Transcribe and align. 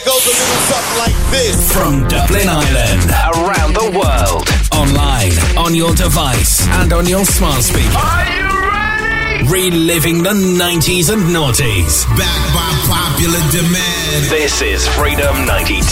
it 0.00 0.06
goes 0.06 0.24
a 0.24 0.30
little 0.30 0.62
something 0.72 0.98
like 0.98 1.18
this. 1.30 1.72
From 1.72 2.08
Dublin 2.08 2.48
Ireland, 2.48 3.10
around 3.36 3.74
the 3.74 3.88
world, 3.98 4.48
online, 4.72 5.32
on 5.58 5.74
your 5.74 5.94
device, 5.94 6.66
and 6.80 6.92
on 6.92 7.06
your 7.06 7.24
smart 7.24 7.62
speaker. 7.62 7.96
Are 7.96 8.24
you 8.32 8.48
ready? 8.70 9.48
Reliving 9.48 10.22
the 10.22 10.30
90s 10.32 11.12
and 11.12 11.22
noughties. 11.34 12.06
Backed 12.16 12.54
by 12.54 12.70
popular 12.88 13.40
demand. 13.50 14.30
This 14.30 14.62
is 14.62 14.86
Freedom 14.88 15.46
92 15.46 15.82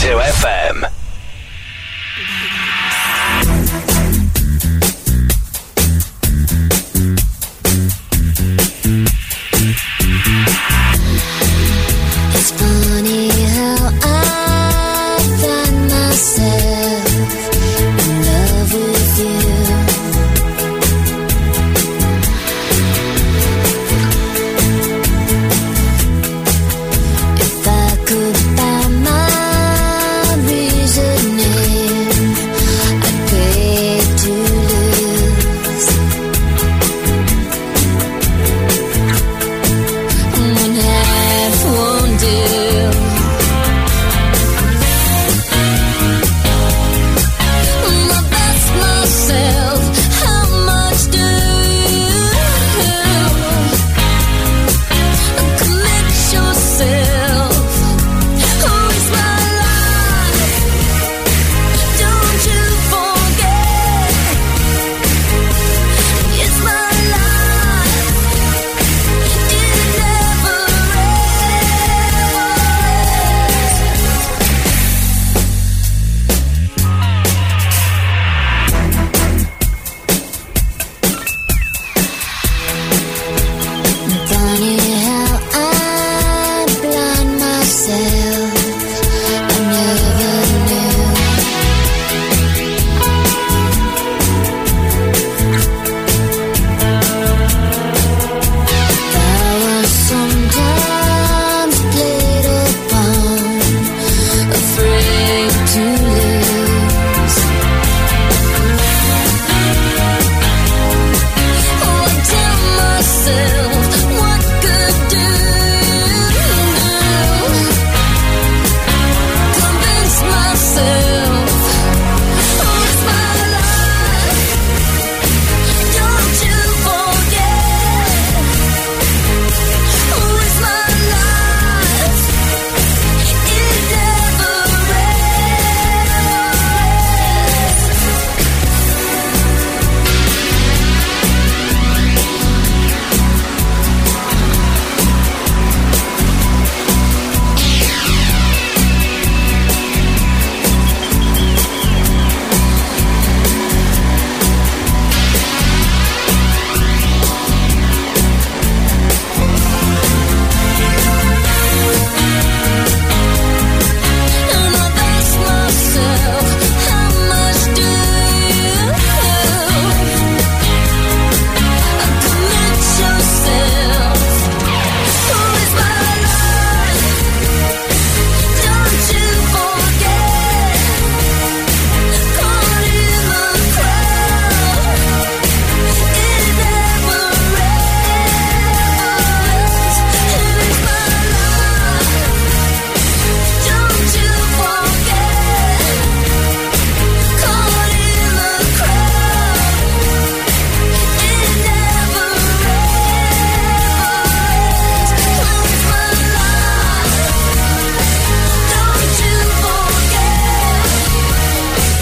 FM. 0.41 0.89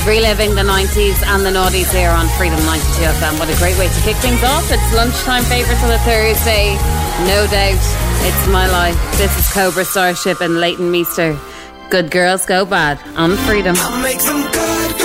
Reliving 0.07 0.55
the 0.55 0.63
90s 0.63 1.21
and 1.27 1.45
the 1.45 1.51
noughties 1.51 1.93
here 1.93 2.11
on 2.11 2.29
Freedom 2.39 2.59
92 2.65 3.03
FM. 3.03 3.41
What 3.41 3.51
a 3.51 3.59
great 3.59 3.77
way 3.77 3.89
to 3.89 4.01
kick 4.03 4.15
things 4.19 4.41
off. 4.45 4.71
It's 4.71 4.95
lunchtime 4.95 5.43
favourites 5.43 5.83
on 5.83 5.91
a 5.91 5.99
Thursday. 5.99 6.75
No 7.27 7.45
doubt, 7.51 7.83
it's 8.23 8.47
my 8.47 8.69
life. 8.71 8.97
This 9.19 9.37
is 9.37 9.53
Cobra 9.53 9.85
Starship 9.85 10.41
and 10.41 10.61
Leighton 10.61 10.93
Meester. 10.93 11.37
Good 11.91 12.13
girls 12.13 12.47
go 12.47 12.65
bad 12.65 13.01
on 13.17 13.37
Freedom. 13.49 13.75
I 13.77 14.01
make 14.01 14.21
them 14.21 14.43
good 14.53 14.99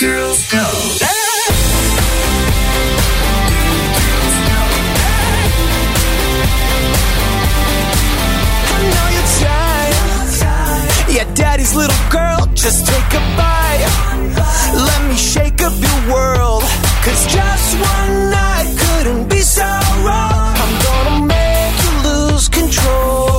girls 0.00 0.50
go 0.50 1.09
Yeah, 11.70 11.78
little 11.78 12.10
girl, 12.10 12.46
just 12.54 12.86
take 12.86 13.14
a 13.14 13.20
bite. 13.36 13.86
Let 14.74 15.08
me 15.08 15.16
shake 15.16 15.62
up 15.62 15.72
your 15.78 16.14
world. 16.14 16.62
Cause 17.04 17.26
just 17.26 17.74
one 17.74 18.30
night 18.30 18.76
couldn't 18.78 19.28
be 19.28 19.40
so 19.40 19.62
wrong. 20.04 20.54
I'm 20.62 20.82
gonna 20.84 21.26
make 21.26 21.74
you 21.84 22.10
lose 22.10 22.48
control. 22.48 23.29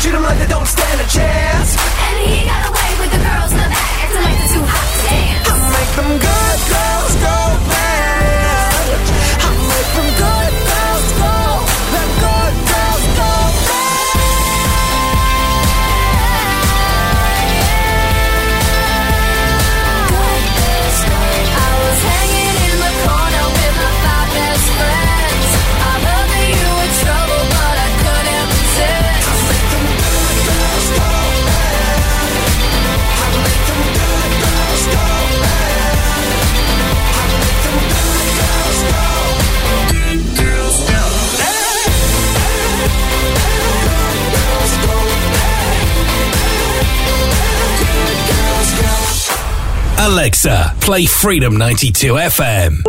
Treat 0.00 0.12
them 0.12 0.22
like 0.22 0.38
they 0.38 0.46
don't 0.46 0.66
stand 0.66 0.98
a 0.98 1.04
chance. 1.04 1.59
Alexa, 50.02 50.74
play 50.80 51.04
Freedom 51.04 51.58
92 51.58 52.14
FM. 52.14 52.82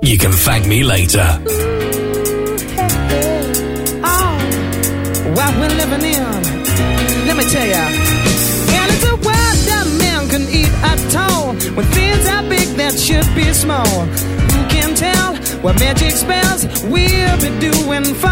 You 0.00 0.16
can 0.16 0.32
thank 0.32 0.66
me 0.66 0.82
later. 0.82 1.26
Oh, 4.02 4.38
what 5.36 5.54
we're 5.60 5.68
living 5.68 6.00
in. 6.00 7.26
Let 7.26 7.36
me 7.36 7.44
tell 7.44 7.68
ya. 7.68 7.84
And 8.72 8.88
it's 8.90 9.04
a 9.04 9.16
world 9.16 9.58
that 9.68 9.86
man 10.00 10.28
can 10.30 10.48
eat 10.48 10.72
at 10.82 11.14
all. 11.14 11.52
When 11.76 11.84
things 11.92 12.26
are 12.26 12.42
big 12.48 12.68
that 12.78 12.98
should 12.98 13.28
be 13.36 13.52
small. 13.52 13.84
Who 13.84 14.66
can 14.70 14.94
tell 14.94 15.36
what 15.60 15.78
magic 15.78 16.12
spells 16.12 16.64
we'll 16.84 17.36
be 17.36 17.50
doing 17.60 18.14
for? 18.14 18.29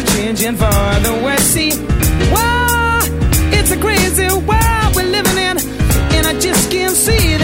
are 0.00 0.06
changing 0.16 0.56
for 0.56 1.00
the 1.04 1.20
worse. 1.24 1.42
See, 1.54 1.72
why 2.32 3.00
it's 3.52 3.70
a 3.70 3.76
crazy 3.76 4.28
world 4.28 4.94
we're 4.96 5.10
living 5.10 5.38
in, 5.48 5.56
and 6.16 6.26
I 6.26 6.38
just 6.38 6.70
can't 6.70 6.96
see 6.96 7.34
it. 7.34 7.39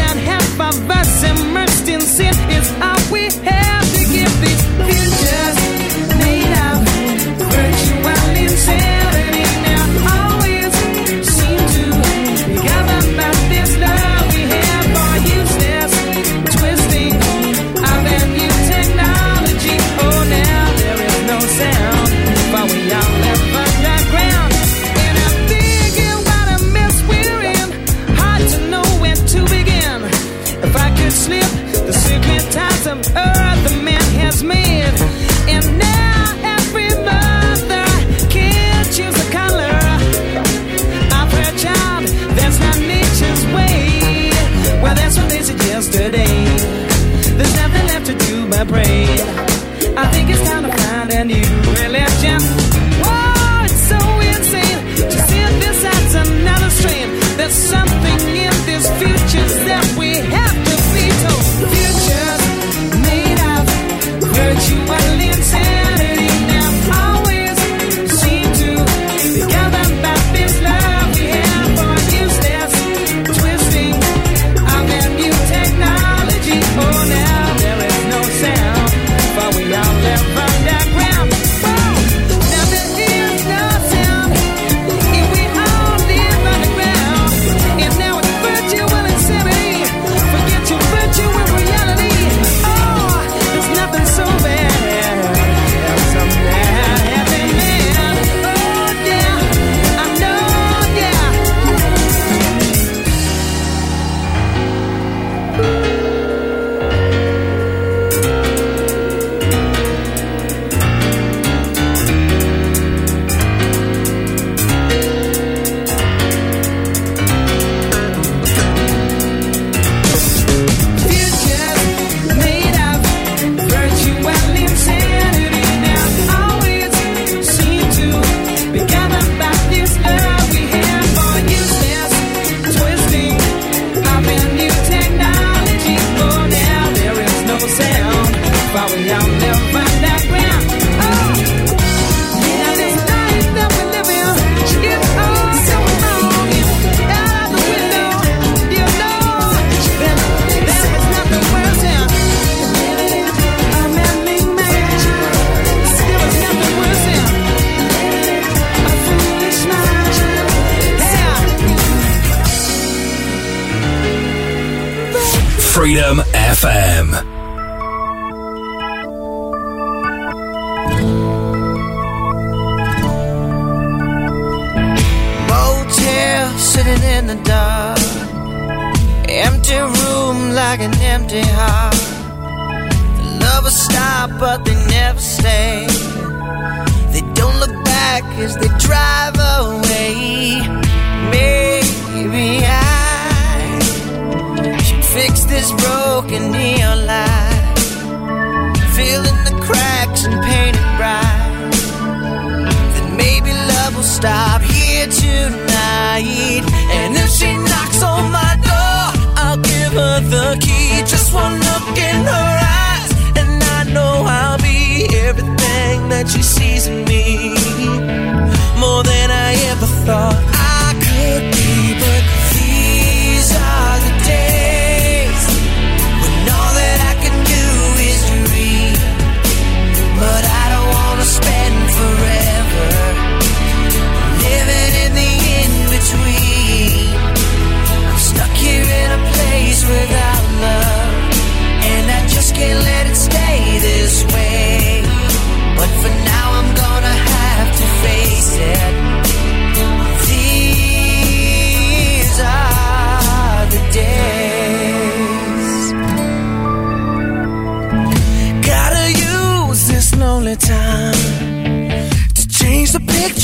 she 216.36 216.42
sees 216.42 217.05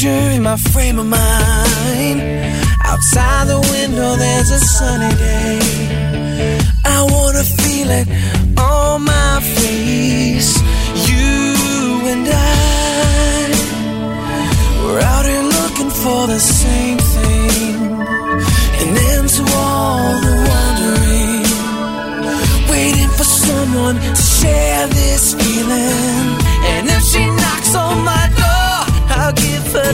in 0.05 0.43
my 0.43 0.57
frame 0.57 0.99
of 0.99 1.07
mind. 1.07 2.21
Outside 2.85 3.47
the 3.47 3.61
window, 3.71 4.17
there's 4.17 4.51
a 4.51 4.59
sunny 4.59 5.15
day. 5.17 6.59
I 6.85 7.07
wanna 7.09 7.45
feel 7.45 7.89
it 7.91 8.09
on 8.59 9.05
my 9.05 9.41
face. 9.41 10.61
You 11.09 12.09
and 12.13 12.27
I, 12.29 13.51
we're 14.85 15.01
out 15.01 15.25
here 15.25 15.47
looking 15.59 15.91
for 15.91 16.27
the 16.27 16.41
same 16.41 16.99
thing. 16.99 17.77
And 18.81 18.97
into 19.15 19.43
all 19.55 20.21
the 20.27 20.37
wondering, 20.53 21.45
waiting 22.71 23.11
for 23.11 23.25
someone 23.25 23.97
to 23.97 24.23
share 24.23 24.87
this 24.89 25.35
feeling. 25.35 26.42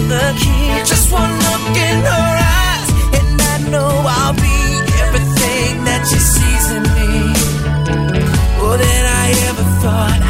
The 0.09 0.35
key. 0.41 0.69
Just 0.85 1.13
one 1.13 1.33
look 1.47 1.77
in 1.77 1.99
her 2.13 2.31
eyes, 2.65 2.89
and 3.19 3.41
I 3.41 3.71
know 3.71 3.91
I'll 4.17 4.35
be 4.35 4.59
everything 5.05 5.85
that 5.85 6.03
she 6.09 6.19
sees 6.19 6.67
in 6.77 6.83
me. 6.97 7.13
More 8.59 8.77
than 8.77 9.03
I 9.23 9.27
ever 9.49 9.67
thought 9.83 10.28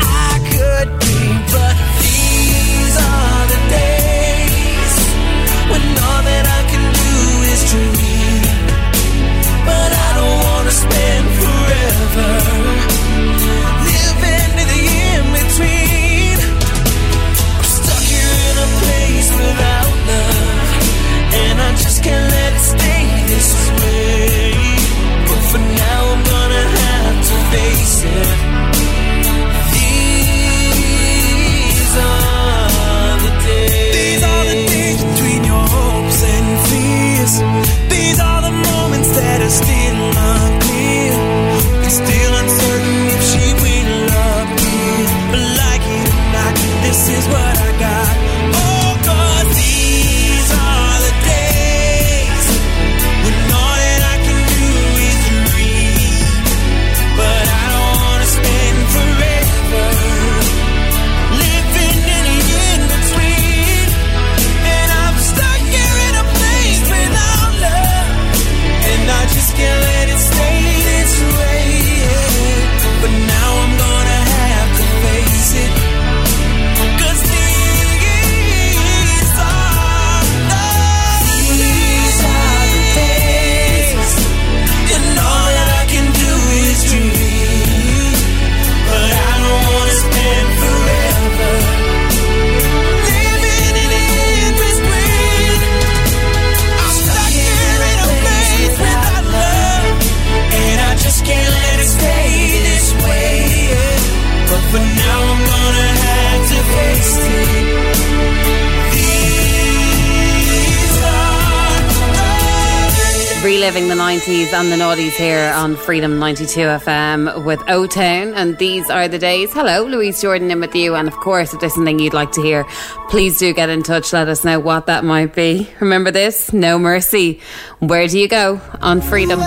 Reliving 113.69 113.89
the 113.91 114.03
90s 114.03 114.55
and 114.55 114.73
the 114.73 114.77
noughties 114.77 115.13
here 115.13 115.53
on 115.55 115.77
Freedom 115.77 116.19
92 116.19 116.59
FM 116.59 117.45
with 117.45 117.63
O 117.69 117.87
Town, 117.87 118.33
and 118.33 118.57
these 118.57 118.89
are 118.89 119.09
the 119.09 119.19
days. 119.19 119.53
Hello, 119.53 119.85
Louise 119.85 120.23
Jordan 120.23 120.51
in 120.51 120.59
with 120.61 120.75
you, 120.75 120.95
and 120.95 121.07
of 121.07 121.15
course, 121.17 121.53
if 121.53 121.61
there's 121.61 121.75
something 121.75 121.99
you'd 121.99 122.15
like 122.15 122.33
to 122.33 122.41
hear, 122.41 122.65
please 123.11 123.39
do 123.39 123.53
get 123.53 123.69
in 123.69 123.83
touch. 123.83 124.11
Let 124.15 124.29
us 124.29 124.43
know 124.43 124.59
what 124.59 124.87
that 124.87 125.05
might 125.05 125.35
be. 125.35 125.69
Remember 125.81 126.11
this 126.11 126.51
No 126.51 126.79
Mercy. 126.79 127.41
Where 127.81 128.09
do 128.09 128.19
you 128.19 128.27
go 128.27 128.59
on 128.81 129.03
Freedom? 129.03 129.39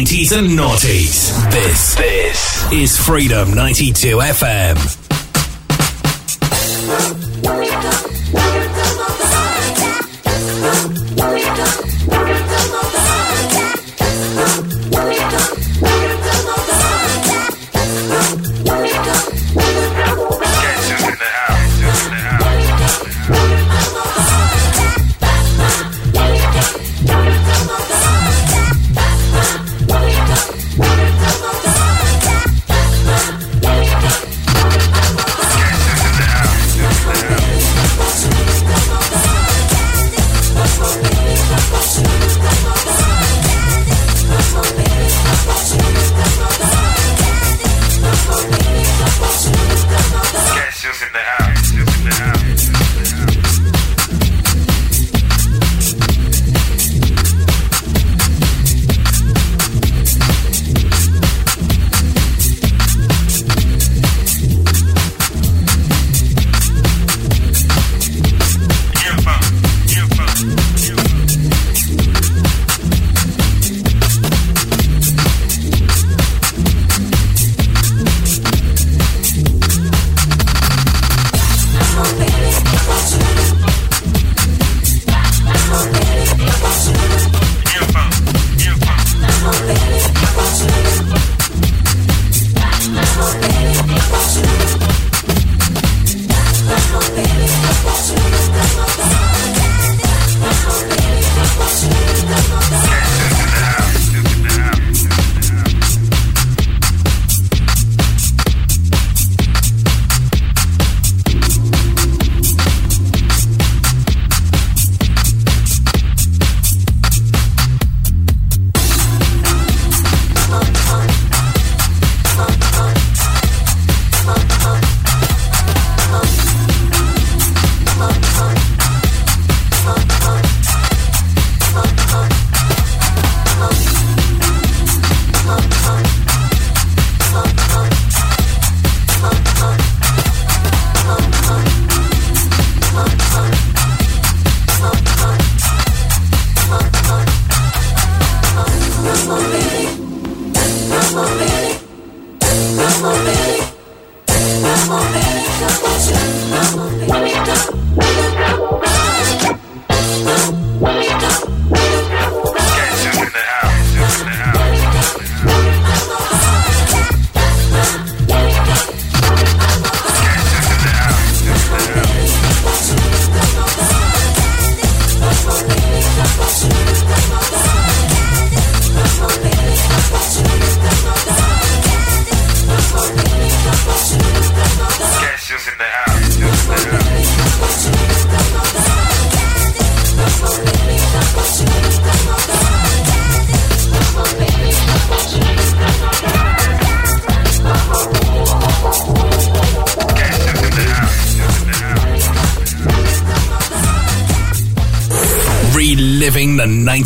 90s 0.00 0.32
and 0.38 0.48
noughties. 0.58 1.50
This, 1.50 1.94
this 1.94 2.72
is 2.72 2.96
Freedom 2.96 3.52
92 3.52 4.16
FM. 4.16 5.00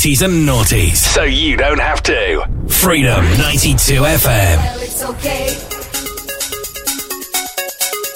The 0.05 0.11
90s 0.11 0.23
and 0.23 0.47
noughties 0.47 0.97
so 0.97 1.23
you 1.23 1.57
don't 1.57 1.81
have 1.81 2.03
to. 2.03 2.47
Freedom 2.69 3.25
92 3.39 3.95
FM. 3.95 4.57
Well, 4.57 4.83
it's 4.83 5.03
okay. 5.03 5.47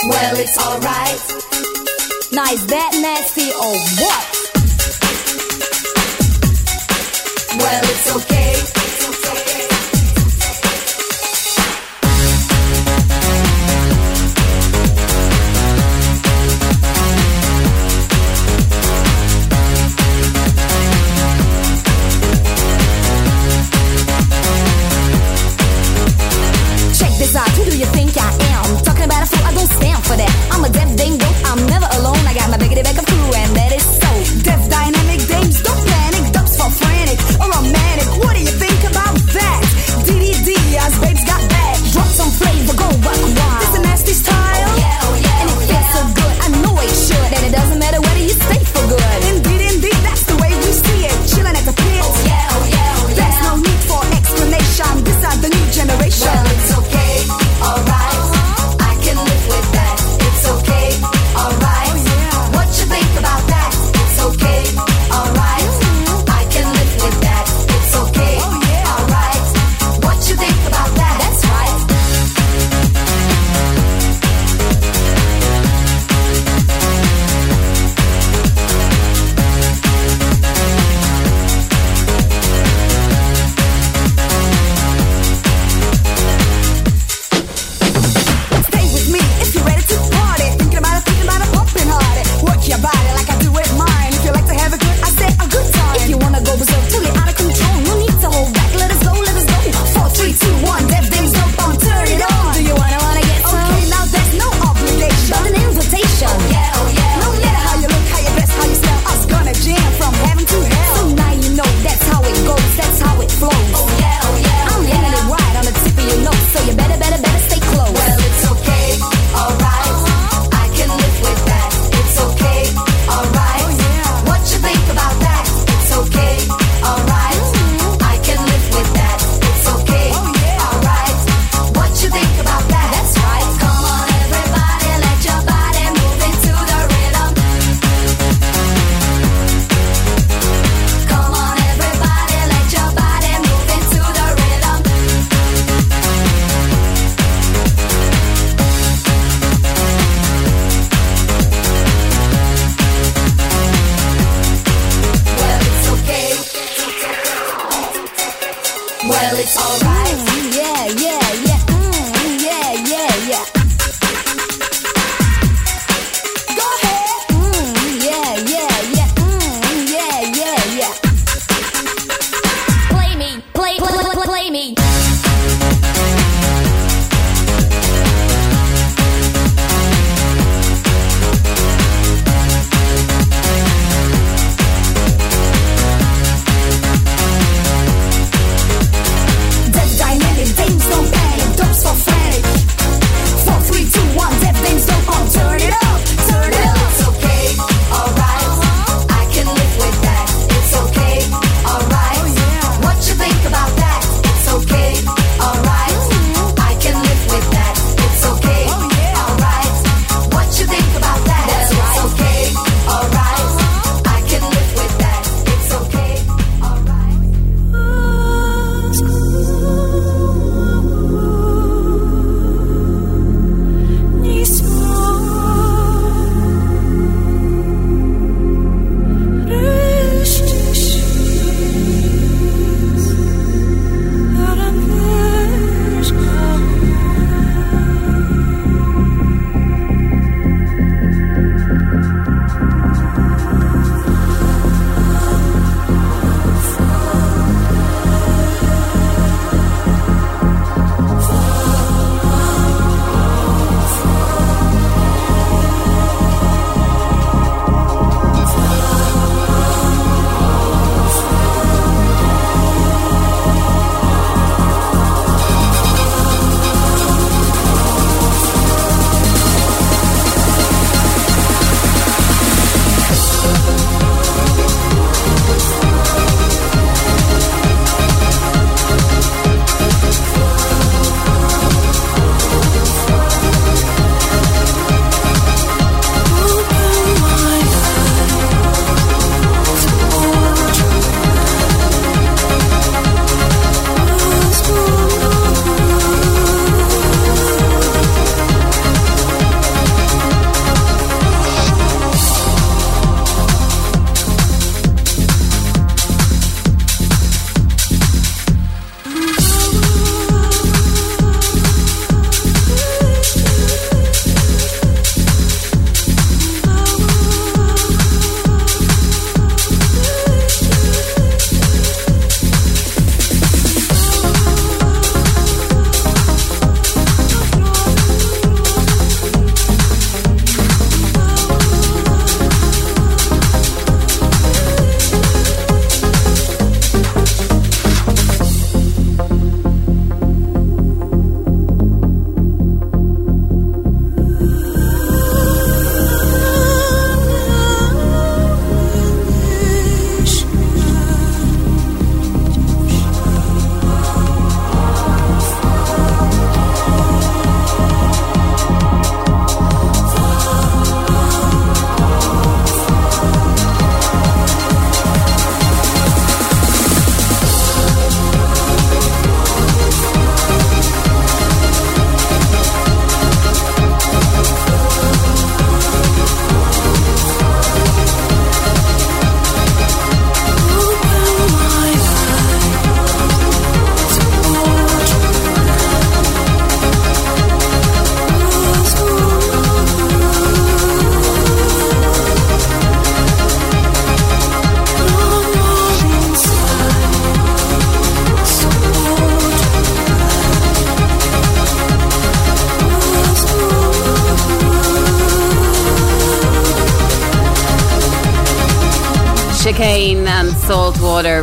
Well, 0.08 0.36
it's 0.36 0.58
alright. 0.58 1.20
Now, 2.32 2.52
is 2.52 2.66
that 2.66 2.92
nasty 3.00 3.48
or 3.52 3.74
what? 4.04 4.24
Well, 7.58 7.82
it's 7.84 8.16
okay. 8.16 8.47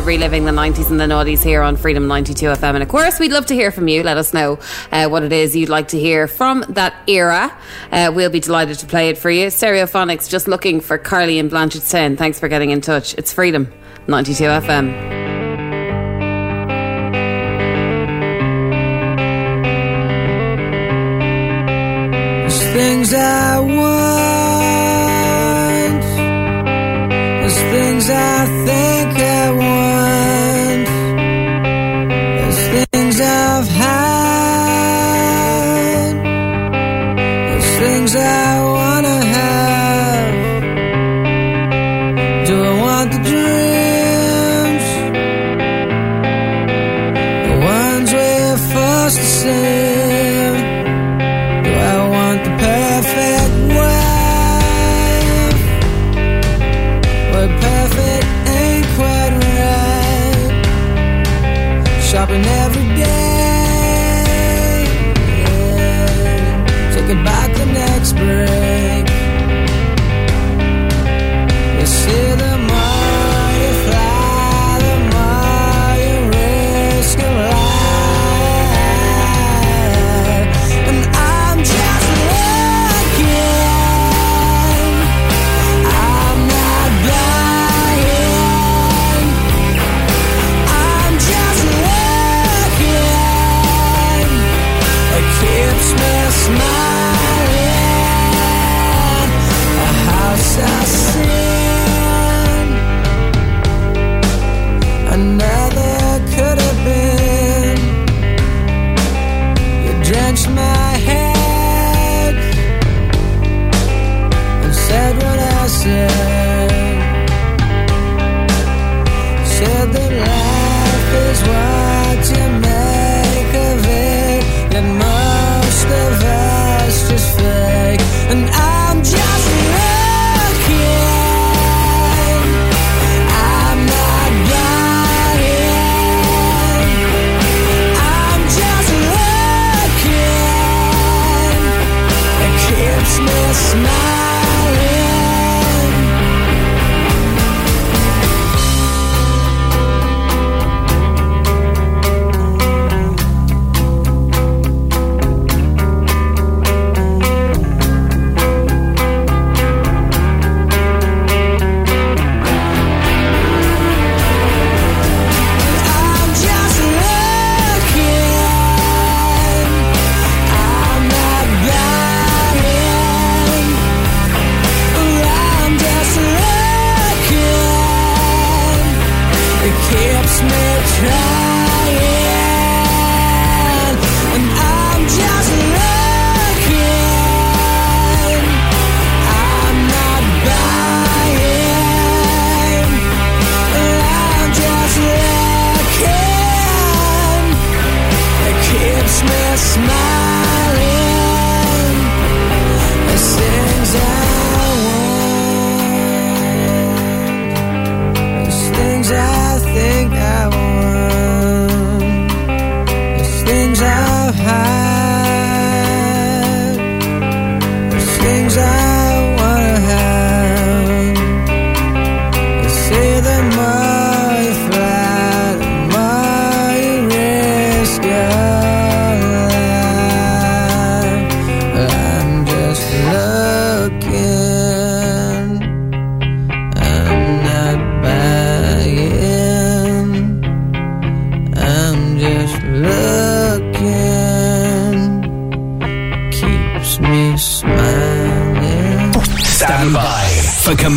Reliving 0.06 0.44
the 0.44 0.52
90s 0.52 0.88
and 0.90 1.00
the 1.00 1.04
noughties 1.04 1.42
here 1.42 1.62
on 1.62 1.76
Freedom 1.76 2.06
92 2.06 2.46
FM. 2.46 2.74
And 2.74 2.82
of 2.82 2.88
course, 2.88 3.18
we'd 3.18 3.32
love 3.32 3.46
to 3.46 3.54
hear 3.54 3.72
from 3.72 3.88
you. 3.88 4.04
Let 4.04 4.16
us 4.16 4.32
know 4.32 4.60
uh, 4.92 5.08
what 5.08 5.24
it 5.24 5.32
is 5.32 5.56
you'd 5.56 5.68
like 5.68 5.88
to 5.88 5.98
hear 5.98 6.28
from 6.28 6.64
that 6.68 6.94
era. 7.08 7.56
Uh, 7.90 8.12
we'll 8.14 8.30
be 8.30 8.40
delighted 8.40 8.78
to 8.78 8.86
play 8.86 9.08
it 9.08 9.18
for 9.18 9.30
you. 9.30 9.48
Stereophonics 9.48 10.30
just 10.30 10.46
looking 10.46 10.80
for 10.80 10.96
Carly 10.96 11.40
and 11.40 11.50
Blanchardstown. 11.50 12.16
Thanks 12.16 12.38
for 12.38 12.48
getting 12.48 12.70
in 12.70 12.80
touch. 12.80 13.14
It's 13.14 13.32
Freedom 13.32 13.72
92 14.06 14.44
FM. 14.44 15.26
things 22.76 23.14
I 23.14 23.58
want. 23.60 23.76
There's 27.40 27.58
things 27.72 28.10
I 28.10 28.46
think 28.66 29.18
I 29.18 29.50
want. 29.52 29.75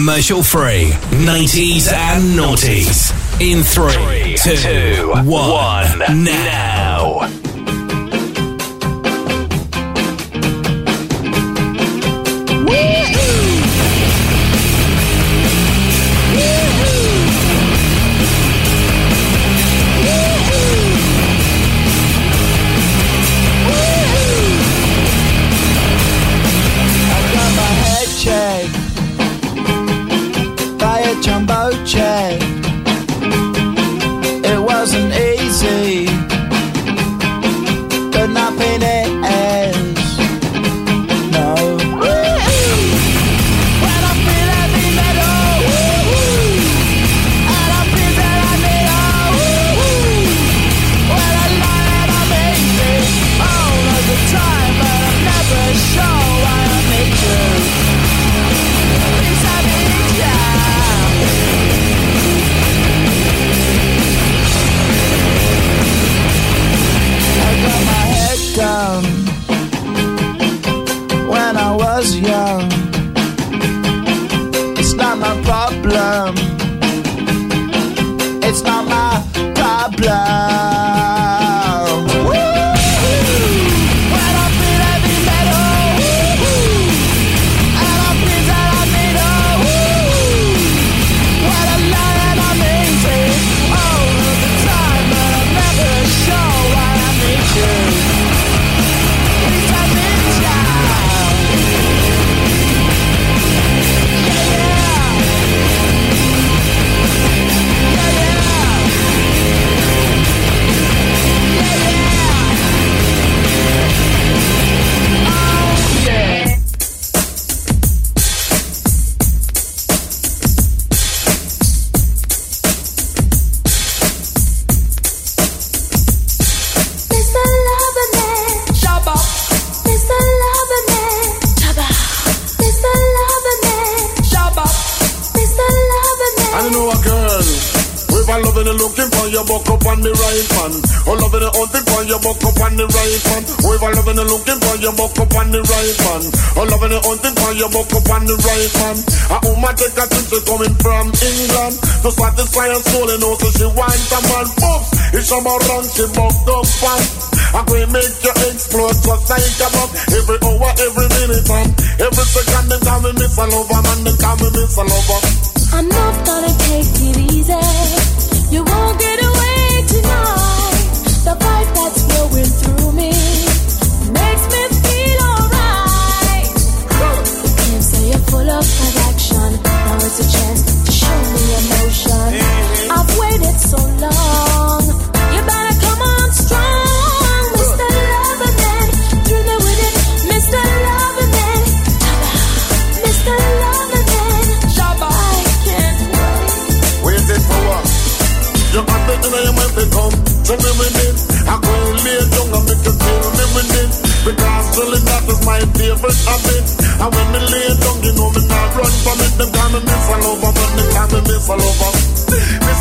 commercial 0.10 0.41
free. 0.41 0.89
90s 1.24 1.93
and 1.93 2.24
noughties. 2.34 3.12
In 3.39 3.62
three, 3.62 4.36
two, 4.38 5.14
one, 5.30 5.99
now. 6.24 7.39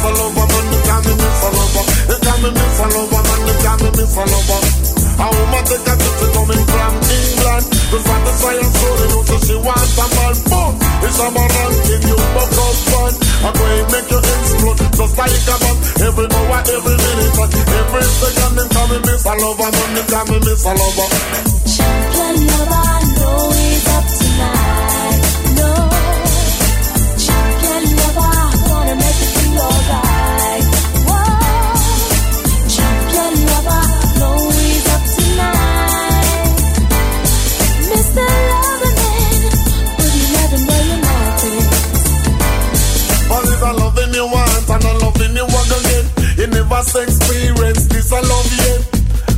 fall 0.08 0.24
over, 0.24 0.46
man, 0.48 0.66
the 0.72 0.78
time 0.88 1.04
me 1.04 1.28
fall 1.40 1.58
over. 1.58 1.84
The 2.08 2.16
time 2.24 2.40
me 2.40 2.64
fall 2.76 2.96
over, 2.96 3.22
man, 3.28 3.40
the 3.44 3.54
time 3.60 3.84
me 3.84 4.04
fall 4.08 4.32
over. 4.38 4.60
A 5.18 5.26
woman 5.28 5.62
take 5.68 5.88
a 5.88 5.94
trip 5.98 6.30
coming 6.32 6.64
from 6.64 6.94
England. 6.96 7.64
We 7.92 7.98
find 7.98 8.24
the 8.24 8.32
fire 8.38 8.68
so 8.68 8.88
they 8.98 9.08
know 9.12 9.38
she 9.44 9.56
wants 9.58 9.98
a 9.98 10.06
man. 10.08 10.34
Boom, 10.48 10.72
it's 11.04 11.18
a 11.18 11.26
man 11.28 11.72
give 11.84 12.04
you 12.08 12.18
buck 12.32 12.56
up. 12.56 12.76
I 13.38 13.48
go 13.54 13.64
and 13.68 13.88
make 13.92 14.08
you 14.10 14.20
explode 14.22 14.80
just 14.96 15.14
like 15.18 15.48
a 15.48 15.56
bomb. 15.60 15.78
Every 15.98 16.26
hour, 16.30 16.60
every 16.72 16.96
minute, 16.96 17.36
every 17.36 18.04
second, 18.08 18.52
the 18.56 18.64
time 18.72 18.92
me 18.96 19.14
fall 19.18 19.42
over, 19.44 19.68
man, 19.68 19.90
the 19.92 20.02
time 20.08 20.28
me 20.32 20.54
fall 20.56 20.80
over. 20.80 21.08
Champion 21.68 22.36
lover, 22.48 22.80
I 22.80 23.00
know 23.18 23.50
he's 23.52 23.86
up 23.92 24.17
You 46.78 46.84
say 46.84 47.02
experience 47.10 47.90
this 47.90 48.14
I 48.14 48.22
love 48.22 48.50
yet 48.54 48.78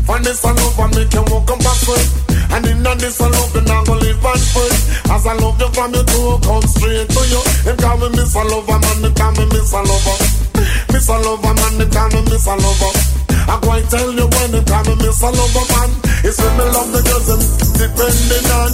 Find 0.04 0.20
this 0.20 0.44
I 0.44 0.52
love 0.52 0.76
and 0.76 0.92
make 0.92 1.08
you 1.08 1.24
walk 1.32 1.48
up 1.48 1.56
backward 1.64 2.04
And 2.52 2.68
in 2.68 2.84
a 2.84 2.92
this 3.00 3.16
I 3.16 3.32
love 3.32 3.56
you 3.56 3.64
not 3.64 3.88
gonna 3.88 3.96
live 3.96 4.20
first 4.20 5.08
As 5.08 5.24
I 5.24 5.32
love 5.40 5.56
you 5.56 5.72
from 5.72 5.88
your 5.96 6.04
toe 6.04 6.36
come 6.44 6.60
straight 6.68 7.08
to 7.08 7.22
you. 7.32 7.40
Them 7.64 7.80
call 7.80 7.96
me 7.96 8.12
Miss 8.12 8.36
a 8.36 8.44
lover 8.44 8.76
man, 8.76 8.96
they 9.00 9.12
call 9.16 9.32
me 9.40 9.48
Miss 9.56 9.72
a 9.72 9.80
lover 9.80 10.16
Miss 10.92 11.08
a 11.08 11.16
lover 11.16 11.54
man, 11.56 11.64
oh. 11.64 11.80
they 11.80 11.88
call 11.88 12.08
me 12.12 12.20
Miss 12.28 12.44
a 12.44 12.54
lover 12.60 12.92
oh. 12.92 13.48
I 13.48 13.54
go 13.56 13.72
tell 13.88 14.10
you 14.12 14.26
when 14.28 14.48
they 14.52 14.64
call 14.68 14.84
me 14.84 14.94
Miss 15.00 15.24
a 15.24 15.28
lover 15.32 15.64
oh, 15.64 15.72
man. 15.72 15.90
It's 16.20 16.36
when 16.44 16.52
me 16.60 16.64
love 16.76 16.92
the 16.92 17.00
girls 17.08 17.24
them 17.24 17.40
depending 17.80 18.48
on. 18.52 18.70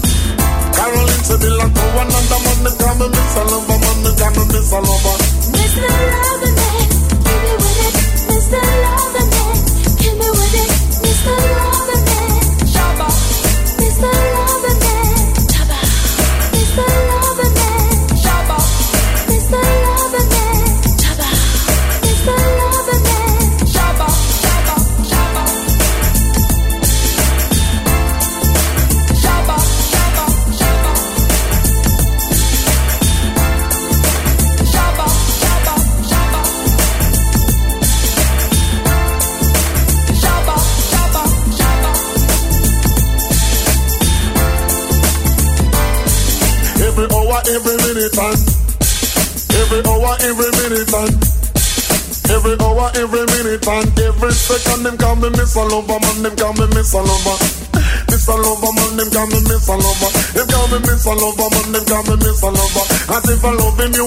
Caroline 0.74 1.22
said 1.22 1.38
they 1.38 1.54
like 1.54 1.70
one 1.70 2.10
another 2.10 2.40
man, 2.42 2.58
they 2.66 2.74
call 2.82 2.98
me 2.98 3.06
Miss 3.14 3.30
a 3.30 3.42
lover 3.46 3.78
man, 3.78 3.98
they 4.02 4.14
call 4.18 4.34
me 4.34 4.42
Miss 4.50 4.74
a 4.74 4.78
lover. 4.82 5.16
Loverman, 5.54 5.54
give 5.54 5.74
me 5.78 6.50
with 6.50 6.95
the 8.48 8.58
love. 8.58 9.15
Every 47.46 47.76
minute, 47.78 48.18
and 48.18 48.42
every 49.54 49.80
hour, 49.86 50.18
every 50.18 50.50
minute, 50.50 50.90
and 50.90 51.14
every 52.26 52.58
hour, 52.58 52.90
every 52.98 53.22
minute, 53.22 53.62
and 53.62 53.98
every 54.02 54.32
second, 54.32 54.82
them 54.82 54.98
call 54.98 55.14
me 55.14 55.30
Miss 55.30 55.54
Lover, 55.54 55.94
man, 55.94 56.22
them 56.26 56.34
call 56.34 56.52
me 56.54 56.66
Miss 56.74 56.92
Lover. 56.92 57.38
Miss 58.10 58.26
Lover, 58.26 58.72
man, 58.74 58.96
them 58.98 59.10
call 59.14 59.26
me 59.30 59.38
Miss 59.46 59.68
Lover. 59.68 60.10
Them 60.34 60.46
call 60.50 60.66
me 60.74 60.78
Miss 60.90 61.06
Lover, 61.06 61.48
man, 61.54 61.70
them 61.70 61.84
call 61.86 62.02
me 62.02 62.16
Miss 62.18 62.42
Lover. 62.42 62.84
As 63.14 63.30
if 63.30 63.44
I 63.44 63.52
loving 63.54 63.94
you 63.94 64.06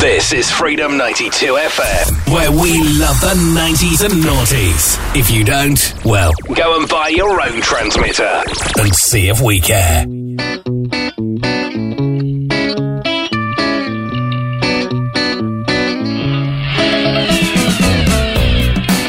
This 0.00 0.34
is 0.34 0.50
Freedom 0.50 0.98
92 0.98 1.54
FM, 1.54 2.32
where 2.34 2.50
we 2.50 2.76
love 2.98 3.18
the 3.20 3.34
90s 3.56 4.04
and 4.04 4.22
noughties. 4.22 5.16
If 5.16 5.30
you 5.30 5.44
don't, 5.44 5.94
well, 6.04 6.32
go 6.54 6.78
and 6.78 6.86
buy 6.88 7.08
your 7.08 7.40
own 7.40 7.62
transmitter. 7.62 8.42
and 8.78 8.94
see 8.94 9.28
if 9.28 9.40
we 9.40 9.60
care. 9.60 10.04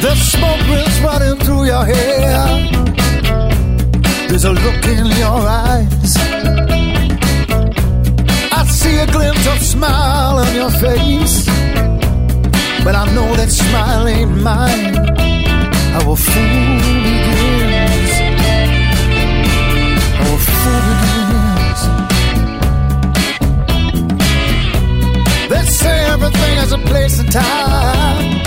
The 0.00 0.14
smoke 0.14 1.02
running 1.04 1.38
through 1.40 1.64
your 1.66 1.84
head. 1.84 2.15
A 4.46 4.48
look 4.48 4.86
in 4.86 5.06
your 5.18 5.40
eyes. 5.42 6.16
I 8.52 8.64
see 8.70 8.96
a 8.98 9.06
glimpse 9.08 9.44
of 9.48 9.58
smile 9.58 10.38
on 10.38 10.54
your 10.54 10.70
face. 10.70 11.46
But 12.84 12.94
I 12.94 13.12
know 13.12 13.34
that 13.34 13.50
smile 13.50 14.06
ain't 14.06 14.40
mine. 14.40 14.94
A 15.96 16.00
fool 16.00 16.14
begins. 16.84 18.12
A 20.22 20.38
fool 20.46 20.80
begins. 21.02 21.80
They 25.50 25.64
say 25.66 25.96
everything 26.14 26.54
has 26.62 26.70
a 26.70 26.78
place 26.78 27.18
and 27.18 27.32
time. 27.32 28.42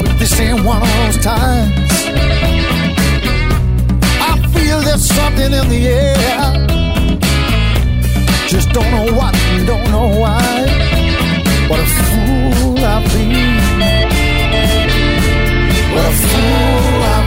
But 0.00 0.18
this 0.18 0.40
ain't 0.40 0.64
one 0.64 0.80
of 0.80 0.88
those 0.88 1.18
times. 1.22 1.91
There's 4.92 5.06
something 5.06 5.52
in 5.54 5.68
the 5.70 5.88
air. 5.88 6.52
Just 8.46 8.68
don't 8.72 8.90
know 8.90 9.10
what, 9.14 9.32
don't 9.66 9.90
know 9.90 10.08
why. 10.20 10.42
What 11.68 11.80
a 11.80 11.86
fool 11.86 12.84
I've 12.84 13.04
been. 13.12 13.32
What 15.94 16.04
a 16.04 16.14
fool 16.28 17.02
I've 17.14 17.21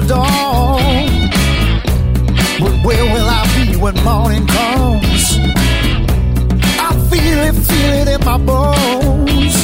the 0.00 0.06
dawn. 0.06 1.30
But 2.60 2.84
where 2.84 3.04
will 3.04 3.28
I 3.28 3.42
be 3.56 3.76
when 3.76 3.94
morning 4.04 4.46
comes? 4.46 5.38
I 6.78 6.90
feel 7.10 7.38
it, 7.48 7.54
feel 7.54 7.92
it 8.00 8.08
in 8.08 8.24
my 8.24 8.38
bones. 8.38 9.54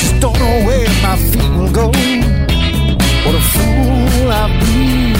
Just 0.00 0.20
don't 0.20 0.38
know 0.38 0.64
where 0.66 0.88
my 1.02 1.16
feet 1.30 1.50
will 1.58 1.72
go. 1.72 1.86
What 3.24 3.34
a 3.34 3.44
fool 3.54 4.32
I've 4.32 4.60
been. 4.60 5.16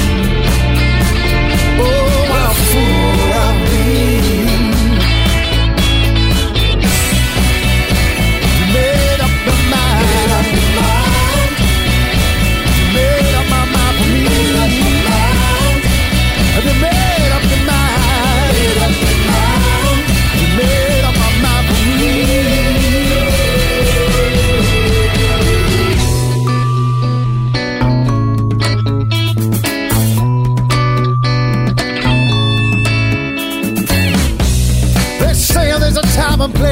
Oh, 1.80 2.26
what 2.30 2.42
a 2.50 2.54
fool 2.70 3.32
I've 3.44 3.58
been. 3.70 4.43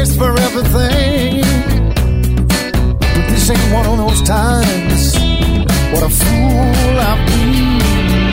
Place 0.05 0.17
for 0.17 0.37
everything. 0.39 1.43
But 2.99 3.29
this 3.31 3.51
ain't 3.51 3.73
one 3.73 3.87
of 3.87 3.99
those 3.99 4.23
times. 4.23 5.15
What 5.93 6.03
a 6.03 6.09
fool 6.09 6.99
I've 6.99 7.27
been. 7.27 8.32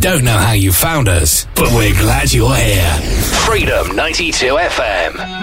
Don't 0.00 0.24
know 0.24 0.36
how 0.38 0.52
you 0.52 0.72
found 0.72 1.08
us, 1.08 1.46
but 1.54 1.68
we're 1.74 1.92
glad 1.92 2.32
you're 2.32 2.54
here. 2.54 2.92
Freedom 3.44 3.94
92 3.94 4.54
FM. 4.54 5.39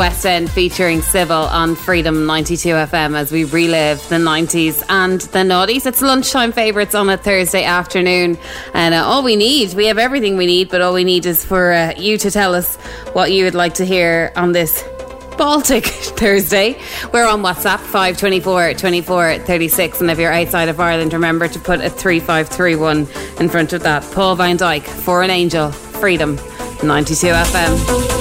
West 0.00 0.24
End 0.24 0.50
featuring 0.50 1.02
Sybil 1.02 1.34
on 1.34 1.74
Freedom 1.74 2.24
92 2.24 2.70
FM 2.70 3.14
as 3.14 3.30
we 3.30 3.44
relive 3.44 3.98
the 4.08 4.16
90s 4.16 4.82
and 4.88 5.20
the 5.20 5.40
noughties. 5.40 5.84
It's 5.84 6.00
lunchtime 6.00 6.52
favourites 6.52 6.94
on 6.94 7.10
a 7.10 7.18
Thursday 7.18 7.64
afternoon. 7.64 8.38
And 8.72 8.94
uh, 8.94 9.04
all 9.04 9.22
we 9.22 9.36
need, 9.36 9.74
we 9.74 9.88
have 9.88 9.98
everything 9.98 10.38
we 10.38 10.46
need, 10.46 10.70
but 10.70 10.80
all 10.80 10.94
we 10.94 11.04
need 11.04 11.26
is 11.26 11.44
for 11.44 11.74
uh, 11.74 11.92
you 11.98 12.16
to 12.16 12.30
tell 12.30 12.54
us 12.54 12.76
what 13.12 13.30
you 13.30 13.44
would 13.44 13.54
like 13.54 13.74
to 13.74 13.84
hear 13.84 14.32
on 14.36 14.52
this 14.52 14.82
Baltic 15.36 15.84
Thursday. 16.16 16.80
We're 17.12 17.28
on 17.28 17.42
WhatsApp 17.42 17.80
524 17.80 18.72
24 18.72 19.40
36. 19.40 20.00
And 20.00 20.10
if 20.10 20.18
you're 20.18 20.32
outside 20.32 20.70
of 20.70 20.80
Ireland, 20.80 21.12
remember 21.12 21.46
to 21.46 21.58
put 21.58 21.82
a 21.82 21.90
3531 21.90 23.00
in 23.38 23.50
front 23.50 23.74
of 23.74 23.82
that. 23.82 24.02
Paul 24.14 24.34
Van 24.36 24.56
Dyk, 24.56 24.82
For 24.82 25.22
an 25.22 25.28
Angel, 25.28 25.70
Freedom 25.70 26.36
92 26.82 27.26
FM. 27.26 28.19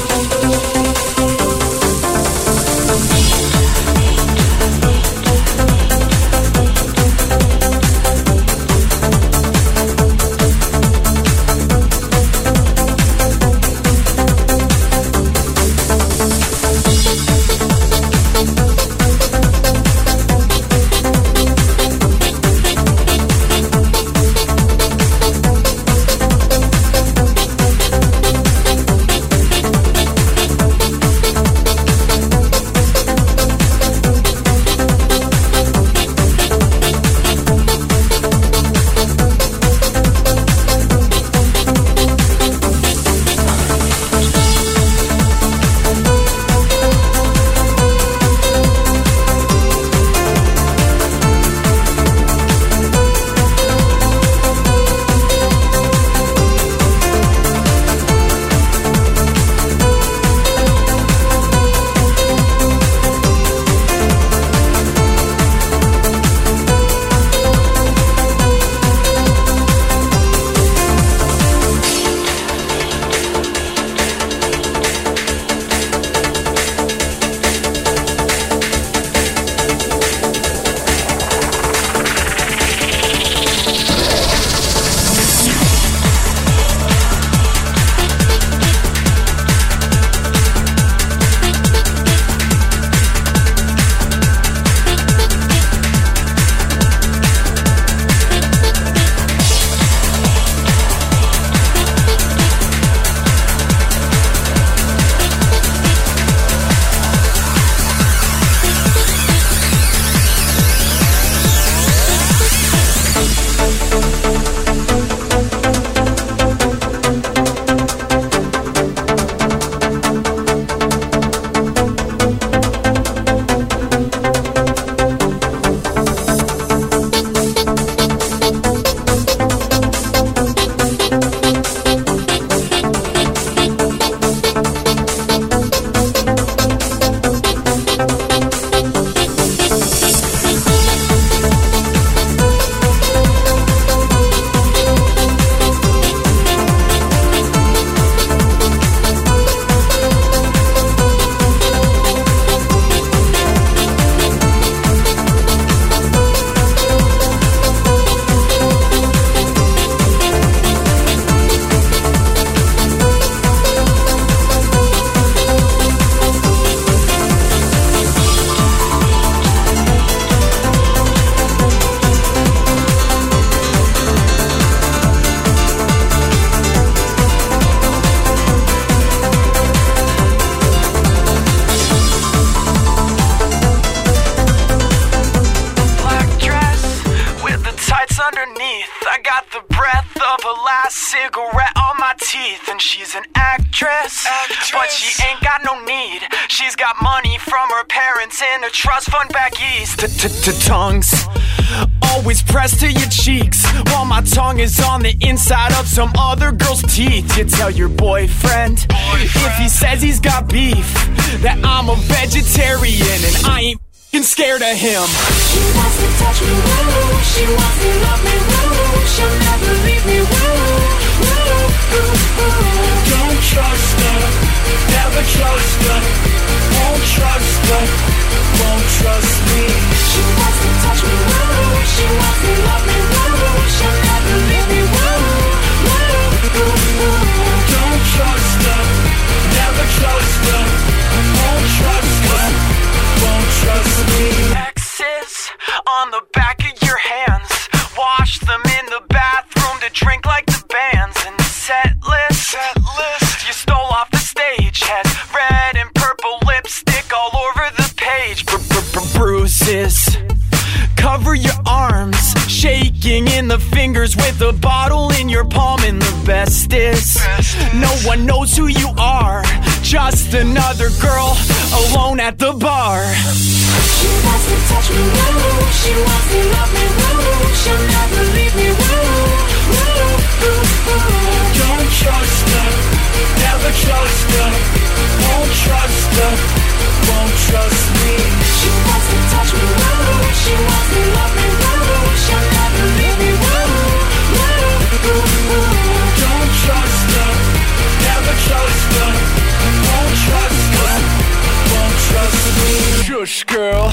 Hush, 303.39 303.55
girl. 303.55 303.89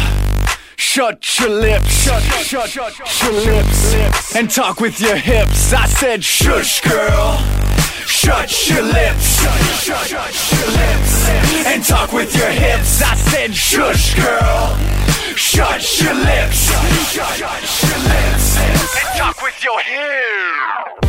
Shut 0.77 1.39
your 1.39 1.51
lips, 1.51 1.89
shut, 1.89 2.21
shut, 2.23 2.69
shut, 2.69 3.23
your 3.23 3.33
lips, 3.33 3.95
lips, 3.95 4.35
and 4.35 4.51
talk 4.51 4.81
with 4.81 5.01
your 5.01 5.15
hips. 5.17 5.73
I 5.73 5.87
said, 5.87 6.25
shush, 6.25 6.81
girl. 6.81 7.39
Shut 8.07 8.69
your 8.69 8.83
lips, 8.83 9.41
shut, 9.41 9.61
shut, 9.85 10.11
your 10.11 10.67
lips, 10.67 11.29
and 11.67 11.85
talk 11.85 12.13
with 12.13 12.35
your 12.37 12.51
hips. 12.51 13.03
I 13.03 13.15
said, 13.15 13.55
shush, 13.55 14.17
girl. 14.17 14.77
Shut 15.37 16.01
your 16.01 16.15
lips, 16.15 16.57
shut, 16.67 17.39
shut, 17.39 17.39
your 17.39 17.99
lips, 18.03 18.59
and 18.59 19.19
talk 19.19 19.43
with 19.43 19.63
your 19.63 19.81
hips. 19.81 21.06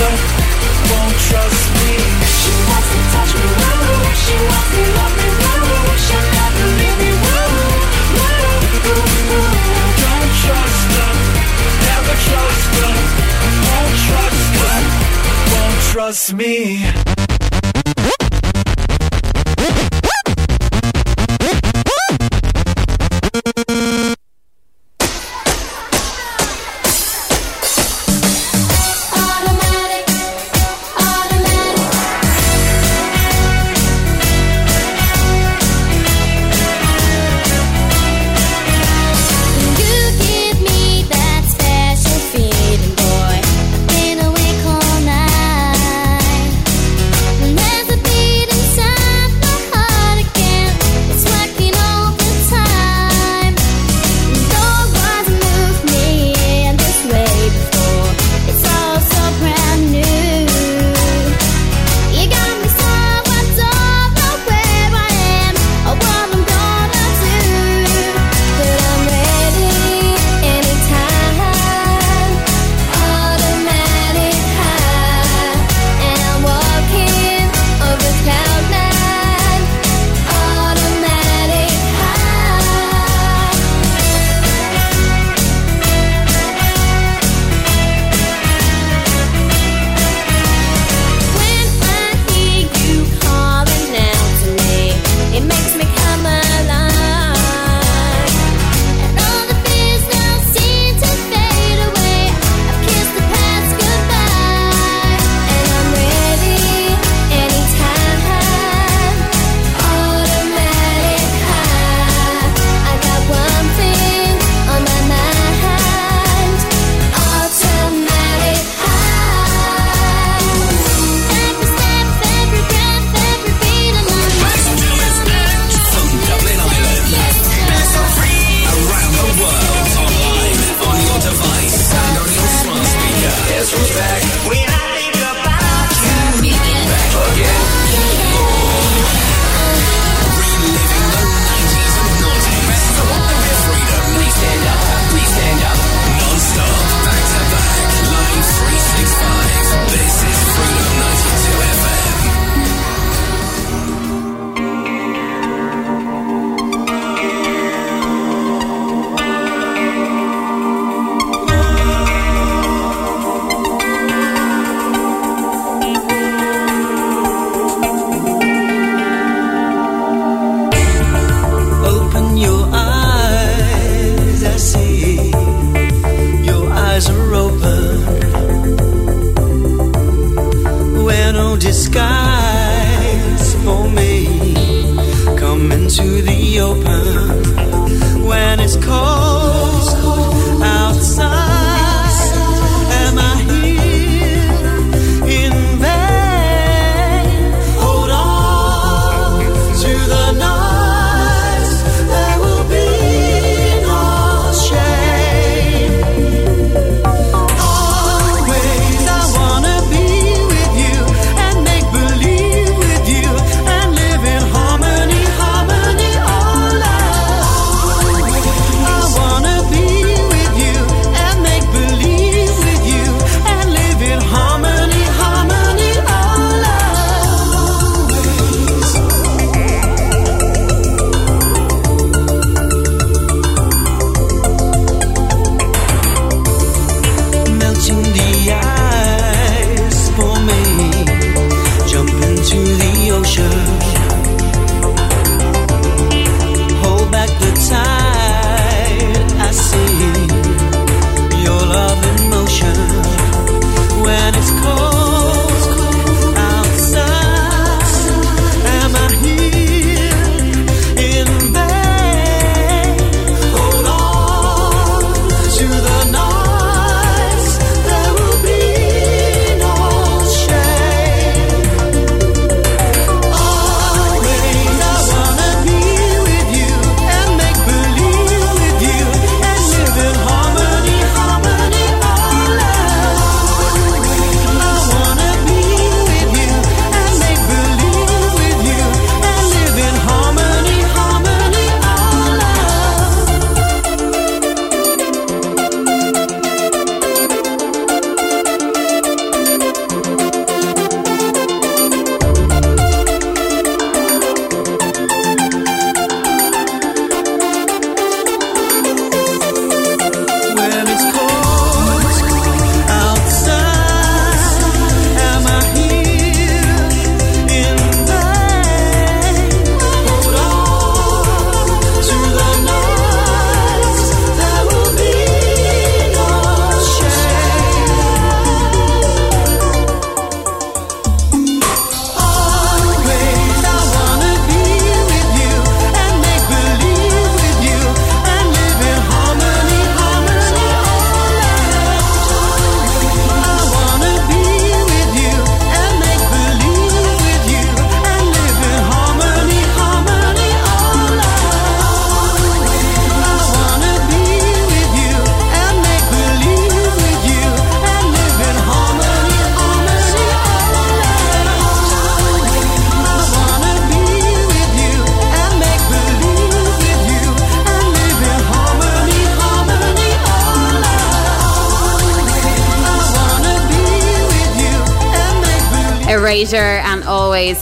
won't 0.00 1.16
trust 1.28 1.64
me. 1.76 1.90
She 2.40 2.52
wants 2.68 2.88
to 2.92 3.00
touch 3.12 3.32
me. 3.36 3.48
She 4.24 4.36
wants 4.48 4.70
to 4.74 4.82
love 4.96 5.14
me. 5.18 5.30
She'll 6.04 6.28
me, 6.70 6.88
Don't 10.02 10.32
trust 10.42 10.82
them, 10.96 11.16
never 11.86 12.16
trust 12.26 12.66
them. 12.78 12.96
Won't 13.68 13.94
trust 14.06 14.48
them, 14.60 14.82
won't 15.52 15.80
trust 15.92 16.26
me. 16.34 17.19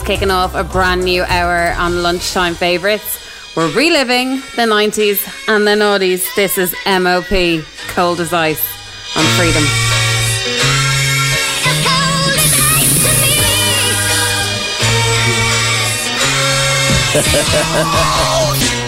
Kicking 0.09 0.31
off 0.31 0.55
a 0.55 0.63
brand 0.63 1.03
new 1.03 1.21
hour 1.25 1.71
on 1.77 2.01
lunchtime 2.01 2.55
favourites. 2.55 3.19
We're 3.55 3.71
reliving 3.75 4.37
the 4.55 4.65
90s 4.65 5.21
and 5.47 5.67
the 5.67 5.75
noughties. 5.75 6.25
This 6.35 6.57
is 6.57 6.73
MOP, 6.87 7.63
Cold 7.89 8.19
as 8.19 8.33
Ice 8.33 8.65
on 9.15 9.23
Freedom. 9.37 9.63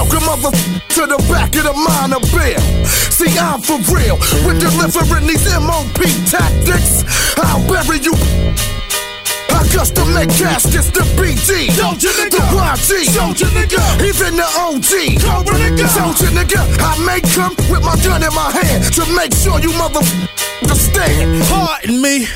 welcome 0.00 0.24
mother 0.24 0.50
to 0.88 1.04
the 1.04 1.18
back 1.28 1.52
of 1.56 1.64
the 1.68 1.74
minor 1.76 2.20
bill. 2.32 2.60
See, 2.88 3.36
I'm 3.36 3.60
for 3.60 3.76
real 3.92 4.16
with 4.48 4.60
delivering 4.60 5.26
these 5.26 5.44
MOP 5.60 6.00
tactics. 6.24 7.04
I'll 7.36 7.60
bury 7.68 8.00
you. 8.00 8.14
I 9.52 9.60
custom 9.68 10.14
make 10.14 10.30
caskets, 10.30 10.88
the 10.90 11.04
BG, 11.20 11.70
Soldier 11.76 12.08
nigga, 12.16 12.40
the 12.40 12.44
YG, 12.48 13.12
Soldier 13.12 13.50
nigga, 13.52 13.82
even 14.00 14.36
the 14.36 14.48
OG, 14.56 15.20
Cobra 15.20 15.56
nigga, 15.60 15.86
Soldier 15.88 16.32
nigga. 16.32 16.60
I 16.80 16.96
make 17.04 17.24
come 17.34 17.54
with 17.68 17.84
my 17.84 17.96
gun 18.00 18.22
in 18.22 18.32
my 18.32 18.50
hand 18.50 18.84
to 18.94 19.04
make 19.12 19.34
sure 19.34 19.60
you 19.60 19.72
mother 19.76 20.00
understand. 20.62 21.44
Pardon 21.44 22.00
me. 22.00 22.26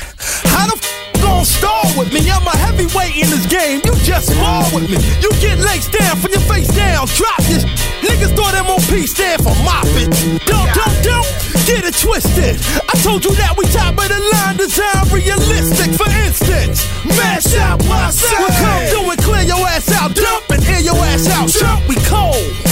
How 0.53 0.67
the 0.67 0.77
gon' 1.21 1.45
stall 1.45 1.87
with 1.97 2.11
me? 2.11 2.21
I'm 2.29 2.45
a 2.45 2.55
heavyweight 2.55 3.15
in 3.15 3.29
this 3.29 3.45
game. 3.45 3.81
You 3.85 3.93
just 4.03 4.33
fall 4.35 4.67
with 4.73 4.89
me. 4.89 4.97
You 5.21 5.29
get 5.39 5.59
legs 5.59 5.87
down 5.87 6.17
from 6.17 6.31
your 6.31 6.45
face 6.49 6.67
down. 6.67 7.07
Drop 7.15 7.39
this. 7.47 7.65
Niggas 8.03 8.35
throw 8.35 8.51
them 8.51 8.65
thought 8.65 8.91
MOP 8.91 9.07
stand 9.07 9.43
for 9.43 9.55
mop 9.63 9.85
it. 9.97 10.09
Don't, 10.45 10.69
don't, 10.73 10.97
don't 11.03 11.27
get 11.65 11.85
it 11.85 11.95
twisted. 11.97 12.57
I 12.89 12.93
told 13.01 13.25
you 13.25 13.33
that 13.35 13.55
we 13.57 13.65
top 13.67 13.97
of 13.97 14.07
the 14.09 14.19
line 14.33 14.57
design 14.57 15.05
realistic. 15.11 15.93
For 15.93 16.09
instance, 16.25 16.85
mash 17.05 17.55
out 17.55 17.79
my 17.87 18.11
side. 18.11 18.39
We 18.39 18.49
come 18.55 18.83
through 18.89 19.11
and 19.11 19.21
clear 19.21 19.43
your 19.43 19.67
ass 19.67 19.91
out. 19.91 20.15
Dump 20.15 20.49
and 20.49 20.63
air 20.65 20.81
your 20.81 20.97
ass 20.97 21.27
out. 21.29 21.49
Jump, 21.49 21.87
we 21.87 21.95
cold. 22.05 22.64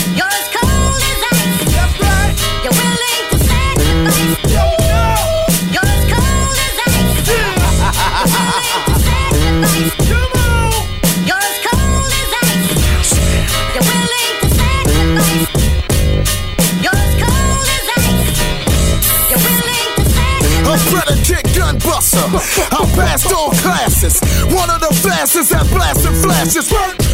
Buster. 22.32 22.68
I 22.72 22.86
passed 22.96 23.32
all 23.34 23.52
classes. 23.64 24.20
One 24.54 24.70
of 24.70 24.80
the 24.82 24.94
fastest 25.02 25.54
at 25.54 25.68
blasting 25.70 26.16
flashes. 26.22 26.70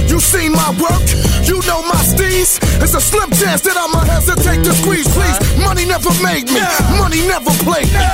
You 0.09 0.19
seen 0.19 0.51
my 0.51 0.71
work? 0.81 1.03
You 1.45 1.61
know 1.67 1.81
my 1.85 2.01
steez? 2.01 2.59
It's 2.81 2.93
a 2.93 3.01
slim 3.01 3.29
chance 3.31 3.61
that 3.61 3.77
I'ma 3.77 4.03
hesitate 4.05 4.63
to 4.65 4.73
squeeze, 4.73 5.07
please. 5.13 5.37
Money 5.61 5.85
never 5.85 6.11
made 6.23 6.49
me. 6.49 6.61
Money 6.97 7.21
never 7.27 7.51
played 7.63 7.89
me. 7.93 8.05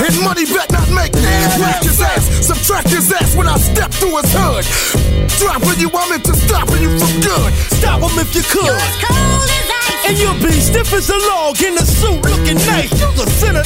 And 0.00 0.16
money 0.24 0.44
bet 0.44 0.70
not 0.72 0.88
make 0.90 1.14
me. 1.14 1.34
Whack 1.60 1.82
his 1.82 2.00
ass, 2.00 2.24
subtract 2.46 2.88
his 2.88 3.12
ass 3.12 3.36
when 3.36 3.46
I 3.46 3.56
step 3.58 3.90
through 3.92 4.16
his 4.16 4.32
hood. 4.32 4.64
Dropping 5.38 5.80
you, 5.80 5.90
I'm 5.92 6.12
into 6.12 6.34
stopping 6.34 6.82
you 6.82 6.92
for 6.98 7.12
good. 7.20 7.50
Stop 7.78 8.00
him 8.00 8.18
if 8.18 8.34
you 8.34 8.42
could. 8.42 8.64
You're 8.64 8.76
as 8.76 8.96
cold 9.04 9.48
as 9.48 9.68
ice. 9.70 10.06
And 10.08 10.18
you'll 10.18 10.40
be 10.42 10.52
stiff 10.60 10.92
as 10.92 11.08
a 11.10 11.18
log 11.30 11.60
in 11.62 11.76
a 11.78 11.84
suit 11.84 12.22
looking 12.24 12.58
nice. 12.66 12.90
You's 12.98 13.20
a 13.20 13.28
sinner. 13.30 13.64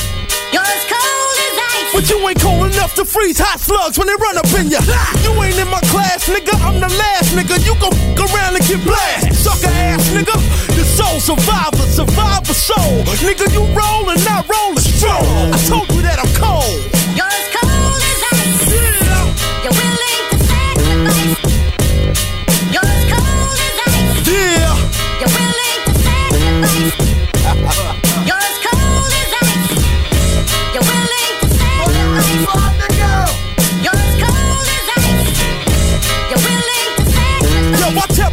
You're 0.53 0.63
as 0.63 0.85
cold. 0.91 1.24
But 1.95 2.11
you 2.11 2.19
ain't 2.29 2.41
cold 2.41 2.67
enough 2.67 2.95
to 2.97 3.05
freeze 3.05 3.39
hot 3.39 3.61
slugs 3.61 3.97
when 3.97 4.09
they 4.09 4.19
run 4.19 4.37
up 4.37 4.51
in 4.59 4.67
ya. 4.67 4.83
You 5.23 5.31
ain't 5.41 5.55
in 5.63 5.69
my 5.71 5.79
class, 5.95 6.27
nigga. 6.27 6.59
I'm 6.67 6.81
the 6.83 6.91
last 6.91 7.31
nigga. 7.39 7.55
You 7.63 7.79
gon' 7.79 7.95
fuck 7.95 8.35
around 8.35 8.57
and 8.59 8.67
get 8.67 8.83
blasted. 8.83 9.31
Sucker 9.33 9.71
ass 9.71 10.11
nigga. 10.11 10.35
The 10.75 10.83
soul 10.83 11.21
survivor, 11.23 11.87
survivor 11.87 12.53
soul. 12.53 13.07
Nigga, 13.23 13.47
you 13.55 13.63
rollin', 13.79 14.19
and 14.19 14.27
I 14.27 14.43
roll 14.43 14.75
a 14.75 14.81
stroll. 14.83 15.55
I 15.55 15.59
told 15.71 15.87
you 15.95 16.03
that 16.03 16.19
I'm 16.19 16.27
cold. 16.35 16.83
You're 17.15 17.31
as 17.31 17.47
cold 17.55 18.03
as 18.03 18.27
ice. 18.43 18.75
You're 19.63 19.71
willing 19.79 20.27
to 20.35 20.39
sacrifice. 20.51 21.39
You're 22.75 22.91
as 22.91 23.07
cold 23.07 23.55
as 23.55 23.79
ice. 23.87 24.27
Yeah. 24.35 24.75
You're 25.23 25.31
willing 25.31 25.79
to 25.87 25.95
sacrifice. 26.03 26.91
You're 28.27 28.35
as 28.35 28.59
cold 28.59 28.59
as 28.59 28.64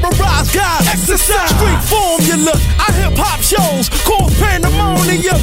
Guys. 0.02 0.88
Exercise. 0.88 1.50
Street 1.50 1.82
formula. 1.86 2.54
I 2.80 2.92
hip 2.98 3.14
hop 3.16 3.40
shows. 3.42 3.88
Cause 4.04 4.34
pandemonium. 4.40 5.38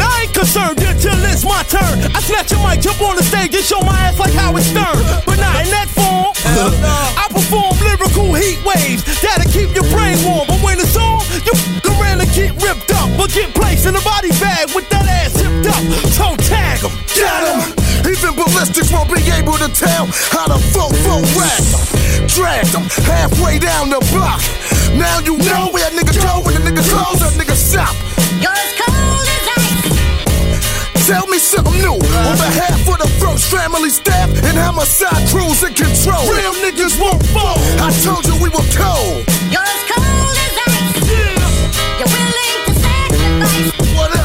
I 0.00 0.22
ain't 0.22 0.34
concerned 0.34 0.80
until 0.80 1.18
it's 1.28 1.44
my 1.44 1.62
turn. 1.64 2.00
I 2.16 2.20
snatch 2.20 2.52
a 2.52 2.58
mic, 2.64 2.80
jump 2.80 3.00
on 3.02 3.16
the 3.16 3.22
stage, 3.22 3.54
and 3.54 3.64
show 3.64 3.80
my 3.80 3.98
ass 4.00 4.18
like 4.18 4.32
Howard 4.32 4.62
Stern. 4.62 5.04
But 5.26 5.38
not 5.38 5.64
in 5.64 5.70
that 5.70 5.88
form. 5.94 6.07
I 6.56 7.28
perform 7.28 7.76
lyrical 7.84 8.32
heat 8.34 8.58
waves 8.64 9.04
that'll 9.20 9.50
keep 9.52 9.74
your 9.74 9.84
brain 9.92 10.16
warm. 10.24 10.46
But 10.48 10.62
when 10.62 10.80
it's 10.80 10.96
on, 10.96 11.20
you 11.44 11.52
f- 11.52 11.84
around 11.84 12.20
and 12.20 12.32
get 12.32 12.56
ripped 12.62 12.90
up. 12.96 13.08
But 13.16 13.30
get 13.32 13.52
placed 13.54 13.86
in 13.86 13.94
a 13.96 14.00
body 14.00 14.30
bag 14.40 14.70
with 14.74 14.88
that 14.88 15.06
ass 15.06 15.36
hipped 15.36 15.66
up. 15.68 15.82
Toe 16.16 16.36
tag 16.48 16.80
'em. 16.84 16.92
Got 17.18 17.42
'em. 17.44 17.60
Even 18.08 18.34
ballistics 18.34 18.90
won't 18.90 19.12
be 19.12 19.20
able 19.32 19.58
to 19.58 19.68
tell 19.68 20.06
how 20.32 20.46
to 20.46 20.58
fofo 20.72 21.20
rag 21.36 21.64
'em. 21.74 22.26
Drag 22.28 22.66
'em 22.74 22.84
halfway 23.04 23.58
down 23.58 23.90
the 23.90 24.00
block. 24.12 24.40
Now 24.94 25.18
you 25.20 25.36
know 25.36 25.68
where 25.72 25.86
a 25.86 25.90
nigga 25.90 26.14
go 26.16 26.40
when 26.40 26.56
a 26.56 26.60
nigga 26.60 26.82
close, 26.88 27.20
a 27.22 27.30
nigga 27.36 27.54
stop. 27.56 27.94
You're 28.40 28.52
as 28.52 28.72
cold 28.80 28.96
as 28.96 29.04
ice. 29.04 29.07
Tell 31.08 31.26
me 31.28 31.38
something 31.38 31.72
new 31.80 31.94
on 31.94 32.36
behalf 32.36 32.86
of 32.86 32.98
the 32.98 33.08
first 33.16 33.50
family 33.50 33.88
staff 33.88 34.28
and 34.28 34.58
homicide 34.58 35.26
crews 35.32 35.62
in 35.62 35.72
control. 35.72 36.20
Real 36.28 36.52
niggas 36.60 37.00
won't 37.00 37.24
fall. 37.32 37.56
I 37.80 37.88
told 38.04 38.26
you 38.28 38.36
we 38.44 38.50
were 38.50 38.68
cold. 38.76 39.24
You're 39.48 39.64
as 39.64 39.82
cold 39.88 40.36
as 40.36 40.52
ice. 40.68 41.08
You're 41.96 42.12
willing 42.12 42.60
to 42.68 42.72
sacrifice. 42.76 43.72
What 43.96 44.17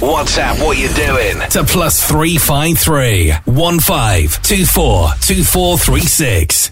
in 0.00 0.08
touch. 0.08 0.26
WhatsApp 0.26 0.64
what 0.64 0.78
you're 0.78 0.92
doing 0.94 1.40
to 1.50 1.64
plus 1.64 2.06
353 2.06 3.32
1524 3.44 5.08
2436. 5.20 6.70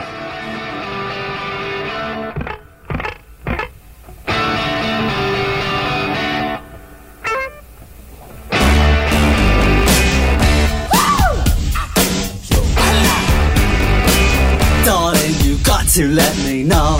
Darling, 14.84 15.34
you 15.40 15.58
got 15.64 15.86
to 15.88 16.06
let 16.08 16.36
me 16.38 16.62
know. 16.62 16.98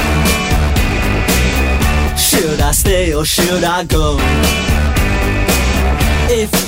Should 2.17 2.61
I 2.61 2.73
stay 2.73 3.15
or 3.15 3.25
should 3.25 3.63
I 3.65 3.85
go? 3.85 4.19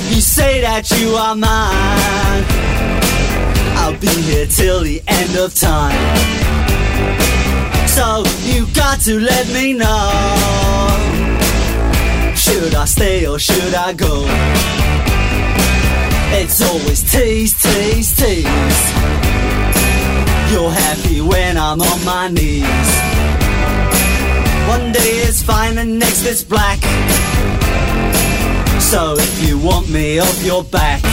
You 0.09 0.21
say 0.21 0.61
that 0.61 0.89
you 0.91 1.13
are 1.13 1.35
mine, 1.35 2.43
I'll 3.77 3.99
be 3.99 4.07
here 4.07 4.47
till 4.47 4.81
the 4.81 5.01
end 5.07 5.37
of 5.37 5.53
time. 5.53 5.95
So 7.87 8.23
you 8.43 8.65
got 8.73 8.99
to 9.01 9.19
let 9.19 9.47
me 9.49 9.73
know. 9.73 10.11
Should 12.35 12.73
I 12.73 12.85
stay 12.85 13.27
or 13.27 13.37
should 13.37 13.73
I 13.73 13.93
go? 13.93 14.25
It's 16.41 16.61
always 16.61 17.01
tease, 17.11 17.53
tease, 17.61 18.15
tease. 18.15 18.81
You're 20.51 20.71
happy 20.71 21.21
when 21.21 21.57
I'm 21.57 21.81
on 21.81 22.05
my 22.05 22.29
knees. 22.29 22.91
One 24.67 24.91
day 24.91 25.21
it's 25.27 25.43
fine 25.43 25.77
and 25.77 25.99
next 25.99 26.25
it's 26.25 26.43
black. 26.43 26.79
So 28.89 29.13
if 29.15 29.47
you 29.47 29.59
want 29.59 29.87
me 29.87 30.17
off 30.17 30.43
your 30.43 30.63
back, 30.63 31.03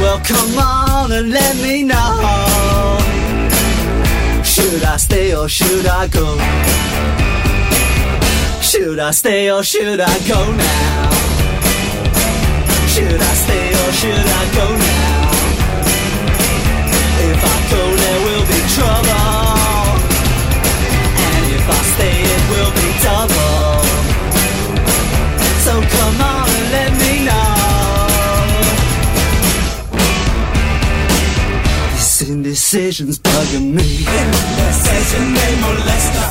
well 0.00 0.18
come 0.24 0.58
on 0.58 1.12
and 1.12 1.30
let 1.30 1.56
me 1.56 1.82
know. 1.82 2.98
Should 4.42 4.82
I 4.82 4.96
stay 4.96 5.36
or 5.36 5.46
should 5.46 5.84
I 5.86 6.08
go? 6.08 6.38
Should 8.62 8.98
I 8.98 9.10
stay 9.10 9.50
or 9.50 9.62
should 9.62 10.00
I 10.00 10.18
go 10.26 10.40
now? 10.56 11.10
Should 12.88 13.20
I 13.20 13.34
stay 13.44 13.68
or 13.68 13.92
should 13.92 14.28
I 14.40 14.44
go 14.56 14.66
now? 14.88 15.34
If 17.28 17.40
I 17.44 17.56
go, 17.72 17.82
there 18.02 18.20
will 18.26 18.46
be 18.52 18.60
trouble. 18.72 20.00
And 21.28 21.44
if 21.52 21.64
I 21.68 21.80
stay, 21.92 22.16
it 22.34 22.42
will 22.52 22.72
be 22.72 22.88
double. 23.04 23.63
And 25.96 26.70
let 26.72 26.92
me. 26.92 27.14
This 31.94 32.28
indecision's 32.28 33.18
bugging 33.18 33.72
me. 33.72 34.04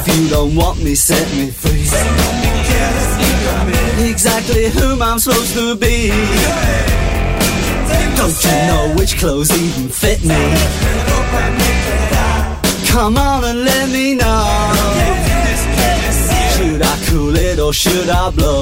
If 0.05 0.17
you 0.17 0.29
don't 0.29 0.55
want 0.55 0.83
me, 0.83 0.95
set 0.95 1.29
me 1.33 1.51
free. 1.51 1.87
Exactly 4.09 4.69
whom 4.69 5.01
I'm 5.01 5.19
supposed 5.19 5.53
to 5.55 5.75
be. 5.75 6.09
Don't 8.15 8.43
you 8.45 8.51
know 8.67 8.93
which 8.97 9.17
clothes 9.17 9.51
even 9.51 9.89
fit 9.89 10.23
me? 10.23 10.35
Come 12.87 13.17
on 13.17 13.43
and 13.43 13.63
let 13.65 13.89
me 13.89 14.15
know. 14.15 14.72
I 16.83 17.05
cool 17.09 17.35
it 17.35 17.59
or 17.59 17.73
should 17.73 18.09
I 18.09 18.29
blow? 18.31 18.61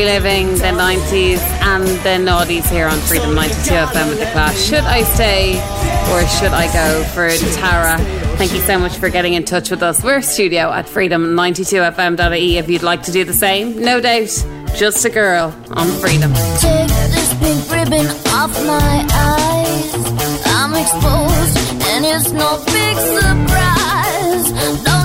Reliving 0.00 0.46
the 0.54 0.72
90s 0.72 1.40
and 1.60 1.84
the 1.84 2.30
noughties 2.30 2.66
here 2.70 2.86
on 2.86 2.98
Freedom 3.00 3.34
92 3.34 3.70
FM 3.70 4.08
with 4.08 4.18
the 4.18 4.24
Clash. 4.32 4.56
Should 4.56 4.84
I 4.84 5.02
stay 5.02 5.58
or 6.10 6.26
should 6.26 6.52
I 6.52 6.72
go 6.72 7.04
for 7.12 7.28
Tara? 7.56 7.98
Thank 8.38 8.54
you 8.54 8.60
so 8.60 8.78
much 8.78 8.96
for 8.96 9.10
getting 9.10 9.34
in 9.34 9.44
touch 9.44 9.70
with 9.70 9.82
us. 9.82 10.02
We're 10.02 10.22
studio 10.22 10.72
at 10.72 10.86
freedom92fm.ie 10.86 12.56
if 12.56 12.70
you'd 12.70 12.82
like 12.82 13.02
to 13.02 13.12
do 13.12 13.24
the 13.24 13.34
same. 13.34 13.78
No 13.78 14.00
doubt, 14.00 14.30
just 14.74 15.04
a 15.04 15.10
girl 15.10 15.54
on 15.72 15.86
Freedom. 16.00 16.32
Take 16.32 16.88
this 17.12 17.34
pink 17.38 17.70
ribbon 17.70 18.06
off 18.28 18.52
my 18.64 19.06
eyes. 19.12 19.94
I'm 20.46 20.72
exposed, 20.80 21.58
and 21.90 22.06
it's 22.06 22.30
no 22.30 22.56
big 22.64 22.96
surprise. 22.96 24.82
Don't 24.82 24.99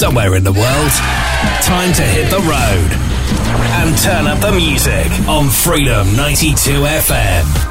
somewhere 0.00 0.34
in 0.34 0.42
the 0.42 0.52
world. 0.52 0.92
Time 1.60 1.92
to 1.92 2.00
hit 2.00 2.30
the 2.30 2.38
road 2.38 2.90
and 3.82 3.98
turn 3.98 4.26
up 4.26 4.40
the 4.40 4.50
music 4.50 5.12
on 5.28 5.50
Freedom 5.50 6.16
92 6.16 6.54
FM. 6.70 7.69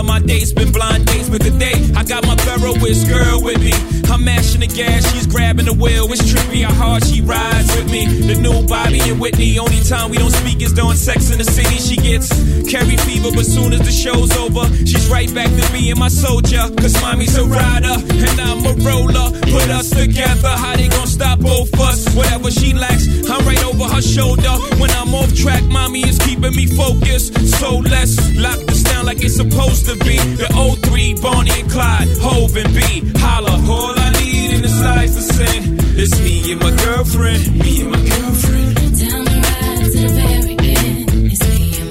Of 0.00 0.06
my 0.06 0.18
dates 0.18 0.52
been 0.52 0.72
blind 0.72 1.06
dates. 1.06 1.28
But 1.28 1.42
today, 1.42 1.76
I 1.94 2.02
got 2.04 2.26
my 2.26 2.34
Ferroist 2.36 3.08
girl 3.08 3.42
with 3.42 3.60
me. 3.60 3.72
I'm 4.10 4.24
mashing 4.24 4.60
the 4.60 4.66
gas, 4.66 5.06
she's 5.12 5.26
grabbing 5.26 5.66
the 5.66 5.74
wheel. 5.74 6.10
It's 6.10 6.22
trippy 6.22 6.64
how 6.64 6.74
hard 6.74 7.04
she 7.04 7.20
rides 7.20 7.68
with 7.76 7.90
me. 7.90 8.06
The 8.06 8.34
new 8.40 8.66
Bobby 8.66 9.00
and 9.00 9.20
Whitney. 9.20 9.58
Only 9.58 9.80
time 9.80 10.10
we 10.10 10.16
don't 10.16 10.32
speak 10.32 10.62
is 10.62 10.72
during 10.72 10.96
sex 10.96 11.30
in 11.30 11.38
the 11.38 11.44
city. 11.44 11.76
She 11.76 11.96
gets 11.96 12.28
carry 12.68 12.96
fever, 12.96 13.30
but 13.34 13.46
soon 13.46 13.72
as 13.72 13.80
the 13.80 13.92
show's 13.92 14.34
over, 14.36 14.64
she's 14.88 15.08
right 15.08 15.32
back 15.34 15.48
to 15.48 15.72
being 15.72 15.98
my 15.98 16.08
soldier. 16.08 16.64
Cause 16.80 16.94
mommy's 17.02 17.36
a 17.36 17.44
rider 17.44 17.96
and 18.00 18.40
I'm 18.40 18.64
a 18.66 18.74
roller. 18.82 19.30
Put 19.52 19.68
us 19.70 19.90
together, 19.90 20.48
how 20.48 20.76
they 20.76 20.88
gon' 20.88 21.06
stop 21.06 21.38
both 21.38 21.70
us? 21.78 22.08
Whatever 22.14 22.50
she 22.50 22.72
lacks, 22.72 23.06
I'm 23.28 23.44
right 23.46 23.64
over 23.64 23.84
her 23.84 24.02
shoulder. 24.02 24.54
When 24.80 24.90
I'm 24.90 25.14
off 25.14 25.34
track, 25.34 25.62
mommy 25.64 26.00
is 26.08 26.18
keeping 26.18 26.54
me 26.56 26.66
focused. 26.66 27.36
So 27.58 27.78
let's 27.78 28.16
lock 28.36 28.58
this 28.66 28.79
down 29.00 29.06
like 29.06 29.24
it's 29.24 29.36
supposed 29.36 29.86
to 29.86 29.96
be. 30.04 30.16
The 30.36 30.48
O3, 30.52 31.22
Bonnie 31.22 31.60
and 31.60 31.70
Clyde, 31.70 32.08
Hov 32.20 32.56
and 32.56 32.74
B. 32.74 32.80
Holla, 33.18 33.52
all 33.68 33.98
I 33.98 34.10
need 34.20 34.54
in 34.54 34.62
this 34.62 34.80
life 34.82 35.16
is 35.16 35.28
sin. 35.28 35.78
is 35.98 36.20
me 36.20 36.52
and 36.52 36.60
my 36.60 36.70
girlfriend, 36.84 37.58
me 37.58 37.80
and 37.80 37.90
my 37.90 37.98
girlfriend. 37.98 38.74
Down 39.00 39.24
the 39.24 39.36
ride 39.46 39.90
to 39.94 40.04
Barrigan. 40.16 41.32
It's 41.32 41.44
me 41.48 41.80
and 41.80 41.88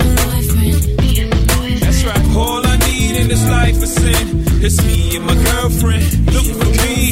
me 1.02 1.20
and 1.22 1.30
my 1.30 1.40
boyfriend. 1.52 1.82
That's 1.82 2.04
right, 2.04 2.26
all 2.36 2.66
I 2.66 2.78
need 2.88 3.16
in 3.22 3.28
this 3.28 3.46
life 3.48 3.82
is 3.82 3.94
sin. 3.94 4.26
It's 4.66 4.78
me 4.86 5.16
and 5.18 5.26
my 5.26 5.36
girlfriend. 5.50 6.06
Look 6.34 6.48
for 6.60 6.72
me. 6.84 7.12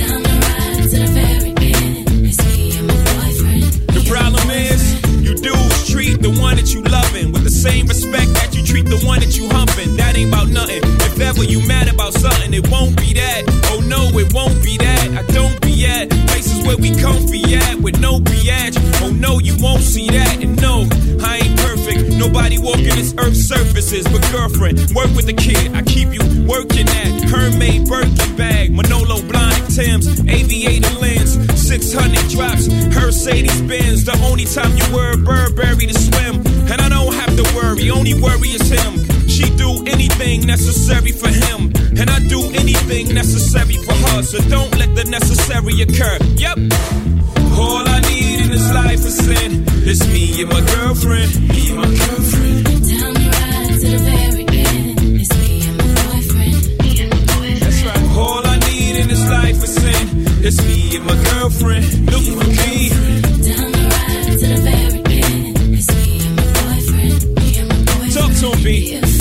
Down 0.00 0.20
the 0.28 0.36
ride 0.46 0.82
to 0.92 0.98
the 0.98 1.10
very 1.18 1.52
end 1.74 2.26
It's 2.28 2.40
me 2.44 2.78
and 2.78 2.86
my 2.86 2.98
boyfriend. 3.08 3.72
The 3.96 4.04
problem 4.10 4.50
is, 4.50 4.82
you 5.24 5.34
dudes 5.34 5.90
treat 5.90 6.20
the 6.20 6.30
one 6.40 6.56
that 6.56 6.74
you 6.74 6.82
loving 6.82 7.32
with 7.32 7.44
the 7.44 7.50
same 7.50 7.86
respect 7.86 8.32
that 8.34 8.54
you 8.54 8.62
treat 8.64 8.86
the 8.86 9.00
one 9.06 9.20
that 9.20 9.29
when 11.40 11.48
you 11.48 11.66
mad 11.66 11.88
about 11.88 12.12
something, 12.12 12.52
it 12.52 12.68
won't 12.68 12.94
be 12.98 13.14
that. 13.14 13.48
Oh 13.72 13.80
no, 13.80 14.12
it 14.18 14.30
won't 14.34 14.62
be 14.62 14.76
that. 14.76 15.08
I 15.16 15.22
don't 15.32 15.58
be 15.62 15.86
at 15.86 16.10
places 16.28 16.62
where 16.66 16.76
we 16.76 16.94
comfy 17.00 17.40
at 17.56 17.80
with 17.80 17.98
no 17.98 18.20
biatch. 18.20 18.76
Oh 19.00 19.10
no, 19.10 19.38
you 19.38 19.56
won't 19.58 19.80
see 19.80 20.08
that. 20.08 20.42
And 20.44 20.60
no, 20.60 20.84
I 21.24 21.40
ain't 21.40 21.56
perfect. 21.58 22.12
Nobody 22.12 22.58
walking 22.58 22.92
this 22.92 23.14
earth 23.16 23.34
surfaces. 23.34 24.04
But 24.04 24.20
girlfriend, 24.30 24.92
work 24.92 25.08
with 25.16 25.24
the 25.24 25.32
kid. 25.32 25.72
I 25.72 25.80
keep 25.80 26.12
you 26.12 26.20
working 26.44 26.86
at 27.00 27.24
Hermès 27.32 27.88
Birkin 27.88 28.36
bag, 28.36 28.76
Manolo 28.76 29.24
Blahnik 29.24 29.74
Tim's, 29.74 30.20
aviator 30.28 30.92
lens, 31.00 31.40
600 31.56 32.28
drops, 32.28 32.68
Mercedes 32.92 33.62
Benz. 33.62 34.04
The 34.04 34.12
only 34.28 34.44
time 34.44 34.76
you 34.76 34.84
wear 34.94 35.16
Burberry 35.16 35.86
to 35.86 35.96
swim, 35.96 36.44
and 36.68 36.78
I 36.84 36.90
don't 36.90 37.14
have 37.14 37.34
to 37.34 37.44
worry. 37.56 37.90
Only 37.90 38.12
worry 38.12 38.52
is 38.52 38.68
him. 38.68 39.09
She 39.40 39.48
do 39.56 39.70
anything 39.86 40.46
necessary 40.46 41.12
for 41.12 41.28
him. 41.28 41.72
And 41.98 42.10
I 42.10 42.18
do 42.28 42.40
anything 42.52 43.14
necessary 43.14 43.76
for 43.76 43.94
her. 43.94 44.22
So 44.22 44.38
don't 44.50 44.76
let 44.76 44.94
the 44.94 45.04
necessary 45.04 45.80
occur. 45.80 46.18
Yep. 46.36 46.58
All 47.56 47.88
I 47.88 48.00
need 48.00 48.40
in 48.44 48.50
this 48.50 48.68
life 48.74 49.00
is 49.00 49.16
sin. 49.16 49.64
It's 49.88 50.06
me 50.08 50.42
and 50.42 50.50
my 50.50 50.60
girlfriend. 50.74 51.30
Me 51.48 51.70
and 51.70 51.78
my 51.78 51.88
girlfriend. 51.88 52.64
Down 52.90 53.14
the 53.16 53.28
ride 53.32 53.80
to 53.80 53.88
the 53.88 54.00
very 54.10 54.44
end. 54.44 55.20
It's 55.20 55.32
me 55.40 55.52
and 55.68 55.76
my 55.78 55.88
boyfriend. 56.04 56.60
Me 56.82 56.90
and 57.00 57.10
my 57.10 57.20
boyfriend. 57.32 57.60
That's 57.64 57.82
right. 57.88 58.04
All 58.20 58.42
I 58.46 58.56
need 58.68 58.96
in 59.00 59.08
this 59.08 59.24
life 59.30 59.64
is 59.64 59.74
sin. 59.74 60.04
It's 60.44 60.60
me 60.68 60.96
and 60.96 61.04
my 61.06 61.16
girlfriend. 61.30 61.86
Look 62.12 62.24
for 62.36 62.44
me. 62.60 62.92
Down 63.48 63.72
the 63.72 63.84
ride 63.88 64.36
to 64.36 64.46
the 64.52 64.60
very 64.68 65.00
end. 65.16 65.56
It's 65.78 65.88
me 65.96 66.26
and 66.28 66.36
my 66.36 66.44
boyfriend. 66.60 67.20
Me 67.36 67.58
and 67.60 67.68
my 67.70 67.78
boyfriend. 67.88 68.12
Talk 68.12 68.32
to 68.42 68.64
me. 68.64 69.19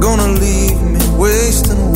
Gonna 0.00 0.28
leave 0.40 0.80
me 0.82 0.98
wasting 1.18 1.89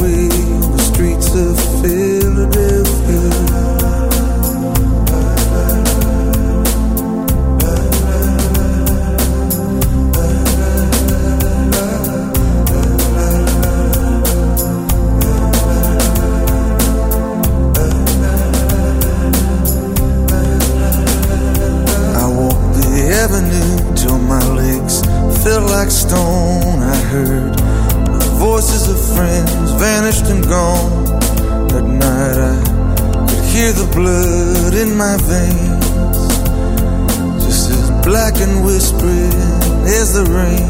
the 40.15 40.24
rain 40.27 40.62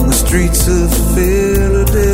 on 0.00 0.08
the 0.08 0.12
streets 0.12 0.66
of 0.66 0.90
Philadelphia. 1.14 2.09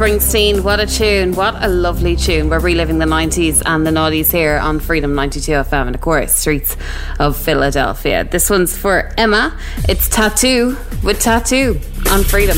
Springsteen, 0.00 0.64
what 0.64 0.80
a 0.80 0.86
tune. 0.86 1.34
What 1.34 1.62
a 1.62 1.68
lovely 1.68 2.16
tune. 2.16 2.48
We're 2.48 2.58
reliving 2.58 2.96
the 2.96 3.04
90s 3.04 3.60
and 3.66 3.86
the 3.86 3.90
noughties 3.90 4.32
here 4.32 4.56
on 4.56 4.80
Freedom 4.80 5.14
92 5.14 5.52
FM 5.52 5.88
and, 5.88 5.94
of 5.94 6.00
course, 6.00 6.34
Streets 6.34 6.74
of 7.18 7.36
Philadelphia. 7.36 8.24
This 8.24 8.48
one's 8.48 8.74
for 8.74 9.12
Emma. 9.18 9.54
It's 9.90 10.08
Tattoo 10.08 10.78
with 11.04 11.20
Tattoo 11.20 11.78
on 12.10 12.24
Freedom. 12.24 12.56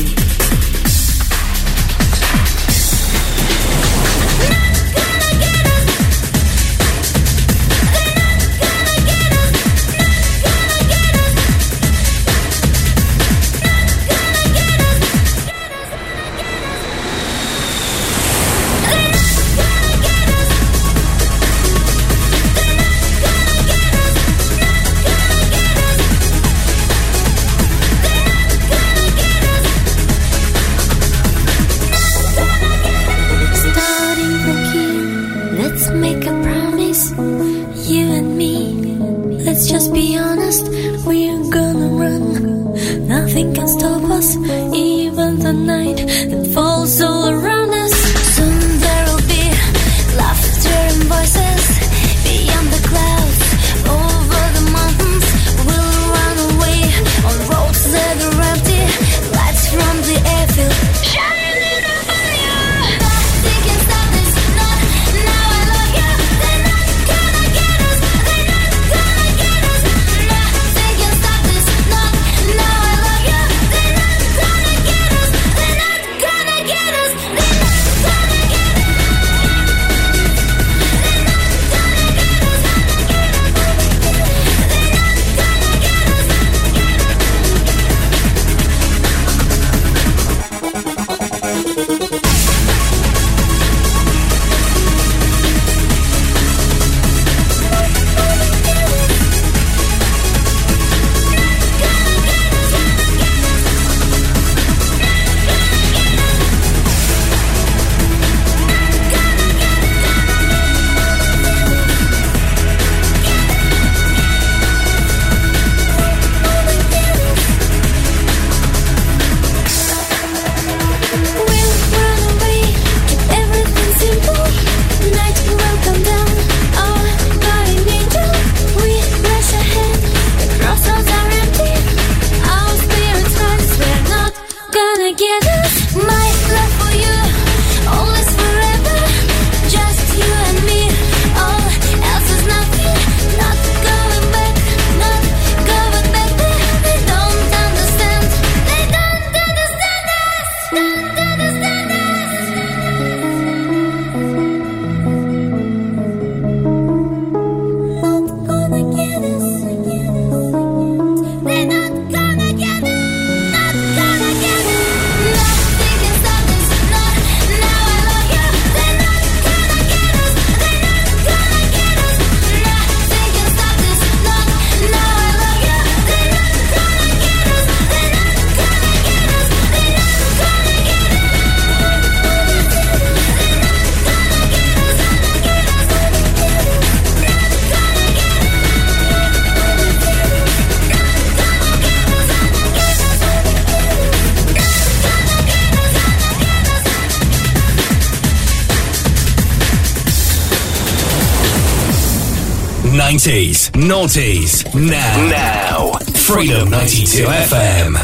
80s, 203.23 203.71
noughties, 203.71 204.65
now. 204.75 205.29
Now. 205.29 205.93
Freedom 206.13 206.69
92 206.69 207.23
FM. 207.23 207.95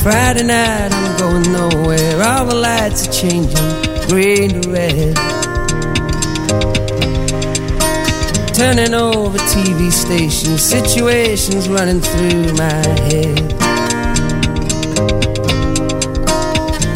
Friday 0.00 0.44
night, 0.44 0.90
I'm 0.90 1.18
going 1.18 1.52
nowhere. 1.52 2.22
All 2.22 2.46
the 2.46 2.54
lights 2.54 3.06
are 3.06 3.12
changing, 3.12 4.08
green 4.08 4.62
to 4.62 4.70
red. 4.70 5.14
Turning 8.54 8.94
old. 8.94 9.25
TV 9.56 9.90
station, 9.90 10.58
situations 10.58 11.66
running 11.66 12.02
through 12.02 12.52
my 12.56 12.84
head. 13.08 13.40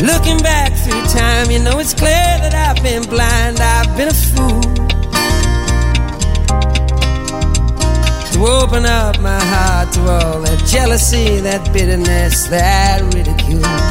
Looking 0.03 0.39
back 0.43 0.75
through 0.75 1.03
time, 1.05 1.51
you 1.51 1.59
know 1.59 1.79
it's 1.79 1.95
clear 1.95 2.11
that 2.43 2.53
I've 2.55 2.83
been 2.83 3.05
blind, 3.09 3.61
I've 3.61 3.97
been 3.97 4.09
a 4.09 4.13
fool. 4.13 4.61
To 8.33 8.39
open 8.47 8.85
up 8.85 9.19
my 9.21 9.41
heart 9.43 9.95
to 9.95 10.01
all 10.01 10.43
that 10.43 10.63
jealousy, 10.67 11.41
that 11.41 11.73
bitterness, 11.73 12.49
that 12.49 13.01
ridicule. 13.15 13.90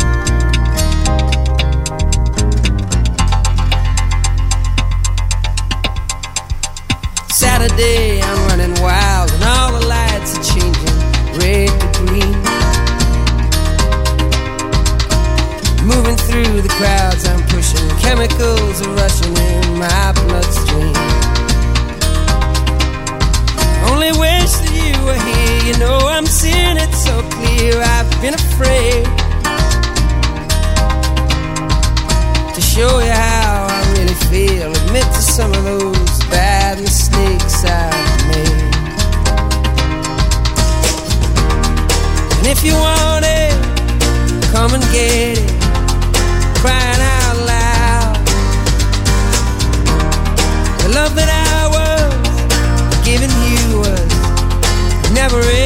Never 55.31 55.58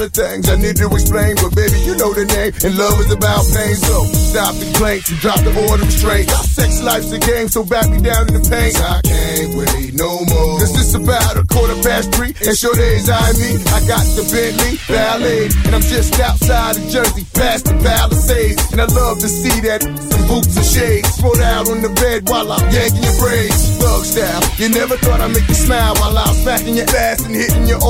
lot 0.00 0.06
of 0.06 0.12
things 0.12 0.48
I 0.48 0.56
need 0.56 0.76
to 0.76 0.88
explain, 0.88 1.36
but 1.36 1.54
baby, 1.54 1.76
you 1.84 1.96
know 1.96 2.12
the 2.14 2.24
name. 2.24 2.52
And 2.64 2.72
love 2.78 2.96
is 3.00 3.12
about 3.12 3.44
pain. 3.52 3.76
So 3.76 4.04
stop 4.32 4.54
the 4.56 4.64
complaints 4.72 5.10
and 5.10 5.20
drop 5.20 5.40
the 5.44 5.52
order. 5.68 5.84
Our 5.84 6.46
sex 6.48 6.80
life's 6.82 7.12
a 7.12 7.18
game, 7.18 7.48
so 7.48 7.64
back 7.64 7.88
me 7.90 8.00
down 8.00 8.28
in 8.28 8.40
the 8.40 8.44
pain. 8.48 8.72
I 8.80 9.00
can't 9.04 9.52
wait 9.52 9.92
no 9.92 10.24
more. 10.24 10.56
Cause 10.56 10.72
it's 10.80 10.94
about 10.94 11.36
a 11.36 11.44
quarter 11.44 11.76
past 11.84 12.14
three, 12.14 12.32
and 12.48 12.56
sure 12.56 12.74
days 12.74 13.10
I 13.10 13.32
me. 13.36 13.60
I 13.76 13.84
got 13.84 14.04
the 14.16 14.24
Bentley 14.32 14.80
Ballet, 14.88 15.52
and 15.68 15.72
I'm 15.76 15.84
just 15.84 16.16
outside 16.20 16.76
of 16.80 16.84
Jersey, 16.88 17.26
past 17.36 17.68
the 17.68 17.76
Palisades. 17.84 18.72
And 18.72 18.80
I 18.80 18.88
love 18.88 19.20
to 19.20 19.28
see 19.28 19.60
that 19.68 19.82
some 19.84 20.24
boots 20.24 20.56
and 20.56 20.64
shades. 20.64 21.12
Rolled 21.20 21.44
out 21.44 21.68
on 21.68 21.82
the 21.82 21.92
bed 22.00 22.28
while 22.30 22.48
I'm 22.52 22.64
yanking 22.72 23.04
your 23.04 23.16
braids. 23.20 23.76
Thug 23.76 24.04
style, 24.04 24.40
you 24.56 24.72
never 24.72 24.96
thought 24.96 25.20
I'd 25.20 25.32
make 25.34 25.48
you 25.48 25.58
smile 25.58 25.92
while 26.00 26.16
I'm 26.16 26.34
smacking 26.40 26.74
your 26.80 26.88
ass 26.96 27.20
and 27.26 27.34
hitting 27.34 27.68
you 27.68 27.76
all 27.76 27.89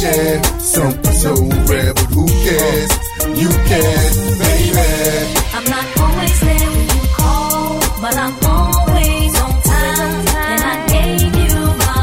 share 0.00 0.42
something 0.58 1.12
so 1.12 1.34
rare, 1.68 1.92
but 1.92 2.08
who 2.16 2.26
cares? 2.26 2.90
You 3.40 3.48
can, 3.68 4.12
baby. 4.40 4.88
I'm 5.52 5.64
not 5.64 5.86
always 6.00 6.40
there 6.40 6.70
when 6.72 6.86
you 6.88 7.02
call, 7.20 7.78
but 8.00 8.16
I'm 8.16 8.36
always 8.48 9.32
on 9.44 9.52
time. 9.60 10.24
And 10.52 10.62
I 10.72 10.76
gave 10.88 11.34
you 11.36 11.54
my 11.84 11.98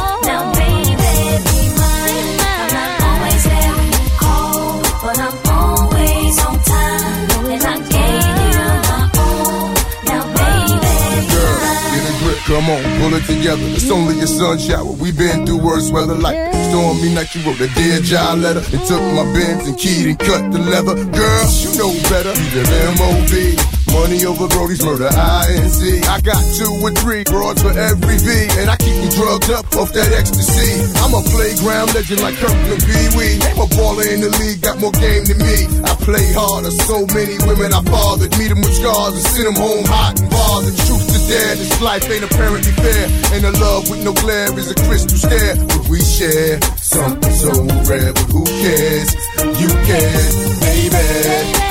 all. 0.00 0.20
Now, 0.24 0.42
baby, 0.56 1.12
be 1.44 1.60
mine. 1.76 2.40
I'm 2.56 2.70
not 2.78 2.92
always 3.08 3.42
there 3.52 3.72
when 3.76 3.88
you 3.96 4.04
call, 4.24 4.80
but 5.04 5.16
I'm 5.26 5.36
always 5.60 6.34
on 6.46 6.56
time. 6.72 7.52
And 7.52 7.62
I 7.62 7.76
gave 7.94 8.36
you 8.48 8.64
my 8.88 9.00
all. 9.20 9.68
Now, 10.08 10.22
baby, 10.40 10.88
Girl, 11.32 11.58
get 11.92 12.04
a 12.08 12.14
grip, 12.24 12.38
come 12.48 12.66
on, 12.74 12.82
pull 12.98 13.12
it 13.18 13.24
together. 13.28 13.66
It's 13.76 13.90
only 13.90 14.20
a 14.20 14.26
sun 14.26 14.58
shower. 14.58 14.92
we 15.02 15.12
been 15.12 15.44
through 15.44 15.58
worse 15.58 15.90
weather 15.90 16.14
like 16.14 16.59
stormy 16.70 17.10
night. 17.14 17.34
You 17.34 17.42
wrote 17.42 17.60
a 17.60 17.68
dear 17.74 18.00
job 18.00 18.38
letter 18.38 18.62
and 18.62 18.82
took 18.86 19.02
my 19.18 19.26
bins 19.34 19.66
and 19.66 19.76
keyed 19.76 20.06
and 20.06 20.18
cut 20.18 20.52
the 20.54 20.58
leather. 20.58 20.94
Girl, 20.94 21.46
you 21.62 21.70
know 21.76 21.92
better. 22.08 22.32
The 22.32 22.62
M.O.B. 22.94 23.58
Money 23.90 24.22
over 24.24 24.46
Brody's 24.46 24.82
murder, 24.86 25.10
INC. 25.10 26.06
I 26.06 26.22
got 26.22 26.38
two 26.54 26.70
or 26.78 26.94
three 27.02 27.24
broads 27.26 27.60
for 27.60 27.74
every 27.74 28.18
V, 28.22 28.30
and 28.62 28.70
I 28.70 28.76
keep 28.78 28.94
you 28.94 29.10
drugged 29.10 29.50
up 29.50 29.66
off 29.74 29.90
that 29.98 30.14
ecstasy. 30.14 30.78
I'm 31.02 31.10
a 31.10 31.22
playground 31.26 31.90
legend 31.94 32.22
like 32.22 32.38
Kirkland 32.38 32.82
Pee 32.86 33.10
Wee. 33.18 33.42
Name 33.42 33.58
a 33.58 33.66
baller 33.74 34.06
in 34.06 34.22
the 34.22 34.30
league, 34.38 34.62
got 34.62 34.78
more 34.78 34.94
game 34.94 35.26
than 35.26 35.42
me. 35.42 35.66
I 35.82 35.98
play 35.98 36.22
harder, 36.30 36.70
so 36.70 37.02
many 37.10 37.34
women 37.42 37.74
I 37.74 37.82
fathered. 37.82 38.30
Meet 38.38 38.54
them 38.54 38.62
with 38.62 38.78
scars 38.78 39.18
and 39.18 39.26
send 39.26 39.46
them 39.50 39.58
home 39.58 39.84
hot 39.90 40.14
and 40.22 40.30
bothered. 40.30 40.76
Truth 40.86 41.09
dare. 41.30 41.54
This 41.54 41.80
life 41.80 42.10
ain't 42.10 42.24
apparently 42.24 42.72
fair. 42.72 43.06
And 43.34 43.44
a 43.46 43.52
love 43.52 43.88
with 43.88 44.04
no 44.04 44.12
glare 44.12 44.50
is 44.58 44.70
a 44.70 44.74
crystal 44.74 45.16
stare. 45.16 45.56
But 45.56 45.88
we 45.88 46.00
share 46.00 46.60
something 46.76 47.32
so 47.32 47.52
rare. 47.88 48.12
But 48.12 48.28
who 48.34 48.44
cares? 48.44 49.14
You 49.60 49.68
care, 49.88 50.26
baby. 50.60 51.69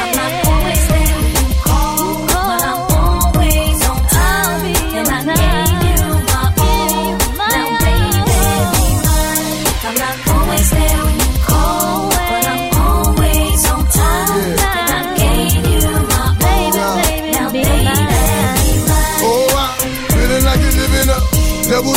Double. 21.80 21.96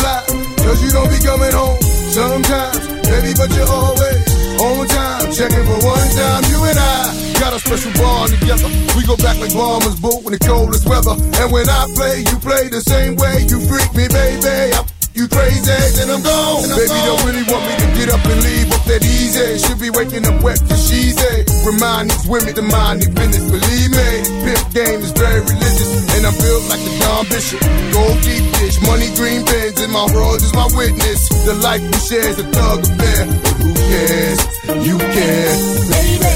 Cause 0.62 0.78
you 0.82 0.90
don't 0.90 1.10
be 1.10 1.18
coming 1.18 1.50
home 1.52 1.80
sometimes, 2.14 2.78
baby, 3.10 3.34
but 3.34 3.50
you're 3.54 3.66
always 3.66 4.22
on 4.60 4.86
time. 4.86 5.32
Checking 5.32 5.64
for 5.66 5.78
one 5.82 6.08
time, 6.14 6.42
you 6.50 6.62
and 6.64 6.78
I 6.78 7.40
got 7.40 7.52
a 7.52 7.58
special 7.58 7.92
bond 7.98 8.30
together. 8.30 8.68
We 8.96 9.04
go 9.04 9.16
back 9.16 9.38
like 9.38 9.52
bombers, 9.52 9.98
boot 9.98 10.22
in 10.24 10.32
the 10.32 10.38
coldest 10.38 10.86
weather. 10.86 11.18
And 11.18 11.52
when 11.52 11.68
I 11.68 11.90
play, 11.94 12.20
you 12.20 12.38
play 12.38 12.68
the 12.68 12.80
same 12.80 13.16
way. 13.16 13.42
You 13.48 13.58
freak 13.66 13.90
me, 13.94 14.06
baby. 14.06 14.72
I 14.72 14.91
you 15.14 15.28
crazy, 15.28 15.76
then 15.98 16.10
I'm 16.10 16.22
gone. 16.22 16.62
Baby, 16.72 16.98
don't 17.04 17.22
really 17.24 17.44
want 17.48 17.64
me 17.68 17.74
to 17.76 17.88
get 17.98 18.08
up 18.08 18.24
and 18.24 18.40
leave 18.42 18.72
up 18.72 18.84
that 18.88 19.02
easy. 19.04 19.58
Should 19.58 19.80
be 19.80 19.90
waking 19.90 20.24
up 20.26 20.40
wet 20.42 20.60
cause 20.68 20.82
she's 20.88 21.16
a 21.20 21.44
Remind 21.66 22.10
these 22.10 22.26
women 22.26 22.54
to 22.54 22.62
mind 22.62 23.02
their 23.02 23.12
business, 23.14 23.46
believe 23.46 23.90
me. 23.92 24.08
Pimp 24.42 24.64
game 24.74 25.00
is 25.00 25.12
very 25.12 25.40
religious, 25.40 25.90
and 26.16 26.26
I'm 26.26 26.34
built 26.42 26.64
like 26.66 26.82
a 26.82 26.92
Don 26.98 27.24
Bishop. 27.28 27.60
Gold 27.92 28.18
deep 28.26 28.44
dish, 28.58 28.80
money 28.82 29.08
green 29.14 29.46
pins, 29.46 29.78
and 29.78 29.92
my 29.92 30.06
world 30.10 30.42
is 30.42 30.52
my 30.54 30.66
witness. 30.74 31.28
The 31.46 31.54
life 31.54 31.82
we 31.82 31.98
share 32.02 32.28
is 32.28 32.38
a 32.38 32.46
thug 32.50 32.82
affair. 32.82 33.26
But 33.46 33.54
who 33.62 33.70
cares? 33.74 34.40
You 34.86 34.98
care, 34.98 35.54
baby. 35.92 36.34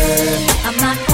I'm 0.62 0.77
not 0.78 1.06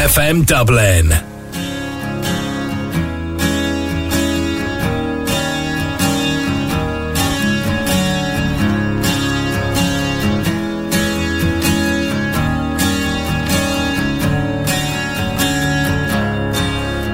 FM 0.00 0.46
Dublin. 0.46 1.10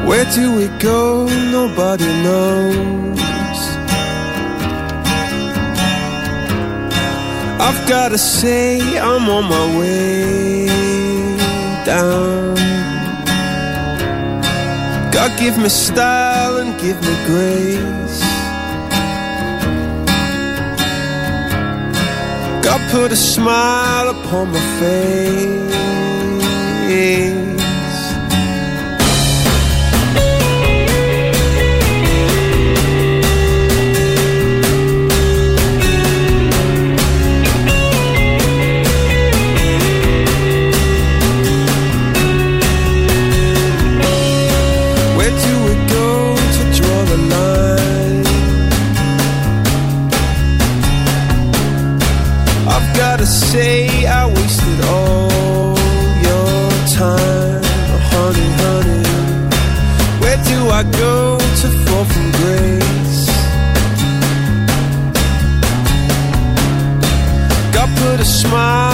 Where 0.07 0.25
do 0.33 0.55
we 0.55 0.69
go? 0.79 1.27
Nobody 1.51 2.05
knows. 2.23 3.19
I've 7.67 7.89
gotta 7.89 8.17
say, 8.17 8.79
I'm 8.97 9.29
on 9.29 9.45
my 9.49 9.67
way 9.77 10.67
down. 11.85 12.36
God 15.27 15.39
give 15.41 15.59
me 15.59 15.69
style 15.69 16.59
and 16.59 16.81
give 16.81 17.01
me 17.01 17.15
grace. 17.27 18.21
God 22.63 22.81
put 22.93 23.11
a 23.11 23.17
smile 23.17 24.11
upon 24.11 24.53
my 24.53 24.61
face. 24.79 25.67
smile. 68.49 68.86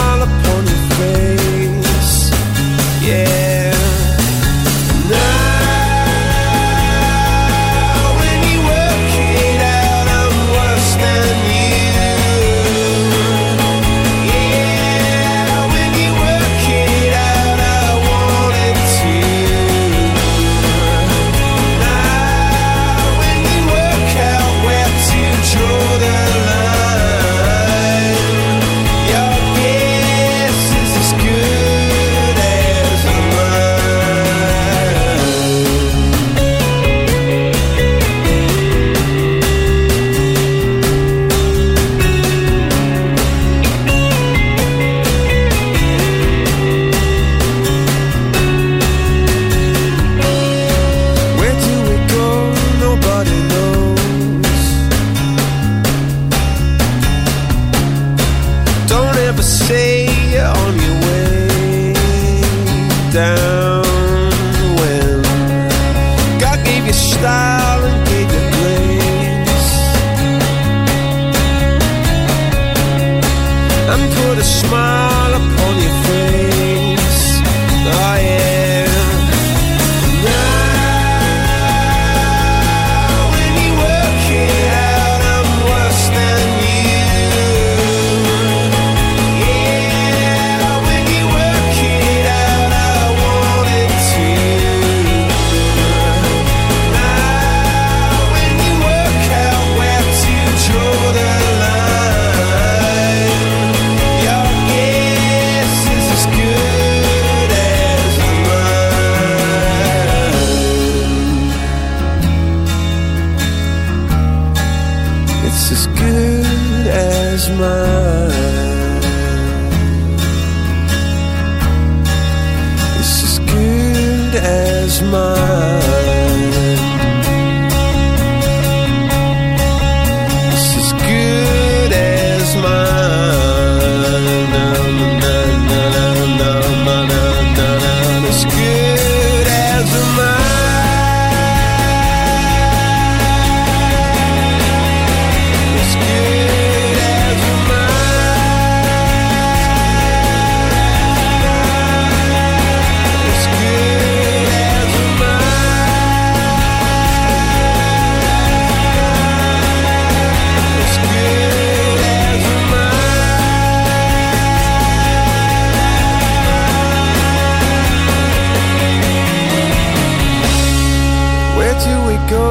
go, 172.32 172.48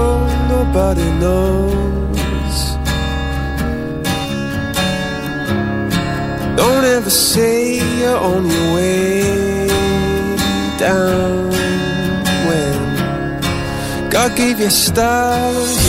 nobody 0.55 1.07
knows. 1.23 2.57
Don't 6.59 6.85
ever 6.95 7.09
say 7.09 7.55
you're 7.99 8.21
on 8.31 8.43
your 8.55 8.67
way 8.75 9.67
down 10.77 11.49
when 12.47 12.77
God 14.15 14.29
gave 14.41 14.59
you 14.59 14.69
stars 14.69 15.80